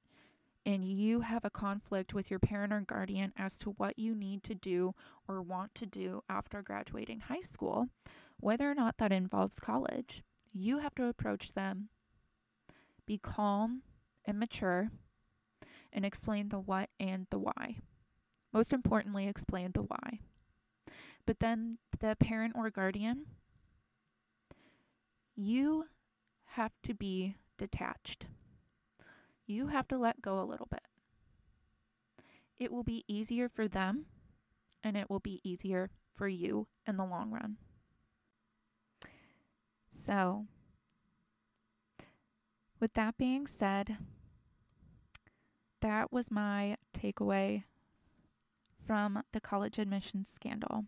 and 0.66 0.84
you 0.84 1.20
have 1.20 1.44
a 1.44 1.50
conflict 1.50 2.12
with 2.12 2.30
your 2.30 2.38
parent 2.38 2.72
or 2.72 2.80
guardian 2.80 3.32
as 3.36 3.58
to 3.58 3.70
what 3.70 3.98
you 3.98 4.14
need 4.14 4.42
to 4.44 4.54
do 4.54 4.94
or 5.26 5.42
want 5.42 5.74
to 5.76 5.86
do 5.86 6.22
after 6.28 6.62
graduating 6.62 7.20
high 7.20 7.40
school, 7.40 7.88
whether 8.38 8.70
or 8.70 8.74
not 8.74 8.98
that 8.98 9.12
involves 9.12 9.58
college, 9.58 10.22
you 10.52 10.78
have 10.78 10.94
to 10.96 11.06
approach 11.06 11.52
them, 11.52 11.88
be 13.06 13.18
calm 13.18 13.82
and 14.24 14.38
mature, 14.38 14.90
and 15.92 16.04
explain 16.04 16.48
the 16.48 16.60
what 16.60 16.90
and 16.98 17.26
the 17.30 17.38
why. 17.38 17.76
Most 18.52 18.72
importantly, 18.72 19.28
explain 19.28 19.72
the 19.72 19.82
why. 19.82 20.20
But 21.26 21.40
then 21.40 21.78
the 22.00 22.16
parent 22.16 22.54
or 22.56 22.70
guardian, 22.70 23.26
you 25.36 25.86
have 26.44 26.72
to 26.82 26.94
be 26.94 27.36
detached. 27.56 28.26
You 29.50 29.66
have 29.66 29.88
to 29.88 29.98
let 29.98 30.22
go 30.22 30.40
a 30.40 30.46
little 30.46 30.68
bit. 30.70 30.86
It 32.56 32.70
will 32.70 32.84
be 32.84 33.04
easier 33.08 33.48
for 33.48 33.66
them 33.66 34.06
and 34.84 34.96
it 34.96 35.10
will 35.10 35.18
be 35.18 35.40
easier 35.42 35.90
for 36.14 36.28
you 36.28 36.68
in 36.86 36.96
the 36.96 37.04
long 37.04 37.32
run. 37.32 37.56
So, 39.90 40.46
with 42.78 42.94
that 42.94 43.18
being 43.18 43.48
said, 43.48 43.96
that 45.80 46.12
was 46.12 46.30
my 46.30 46.76
takeaway 46.96 47.64
from 48.86 49.24
the 49.32 49.40
college 49.40 49.80
admissions 49.80 50.28
scandal. 50.28 50.84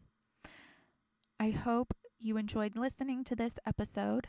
I 1.41 1.51
hope 1.51 1.95
you 2.21 2.37
enjoyed 2.37 2.77
listening 2.77 3.25
to 3.25 3.35
this 3.35 3.59
episode. 3.67 4.29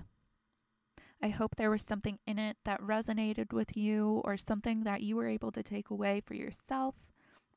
I 1.23 1.29
hope 1.29 1.55
there 1.55 1.71
was 1.71 1.81
something 1.81 2.19
in 2.27 2.37
it 2.37 2.57
that 2.65 2.81
resonated 2.81 3.53
with 3.53 3.77
you 3.77 4.21
or 4.25 4.35
something 4.35 4.83
that 4.83 5.01
you 5.01 5.15
were 5.15 5.29
able 5.29 5.53
to 5.53 5.63
take 5.63 5.89
away 5.89 6.21
for 6.25 6.33
yourself 6.33 6.95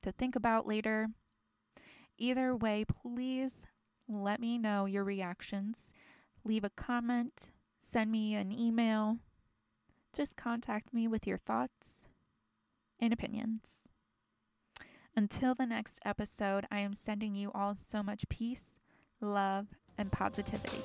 to 0.02 0.12
think 0.12 0.36
about 0.36 0.68
later. 0.68 1.08
Either 2.16 2.54
way, 2.54 2.84
please 2.84 3.66
let 4.08 4.38
me 4.38 4.56
know 4.56 4.86
your 4.86 5.02
reactions. 5.02 5.92
Leave 6.44 6.62
a 6.62 6.70
comment, 6.70 7.50
send 7.76 8.12
me 8.12 8.36
an 8.36 8.52
email. 8.52 9.18
Just 10.14 10.36
contact 10.36 10.94
me 10.94 11.08
with 11.08 11.26
your 11.26 11.38
thoughts 11.38 12.06
and 13.00 13.12
opinions. 13.12 13.80
Until 15.16 15.56
the 15.56 15.66
next 15.66 15.98
episode, 16.04 16.68
I 16.70 16.78
am 16.78 16.94
sending 16.94 17.34
you 17.34 17.50
all 17.52 17.74
so 17.74 18.00
much 18.04 18.28
peace, 18.28 18.78
love, 19.20 19.66
and 19.98 20.12
positivity. 20.12 20.78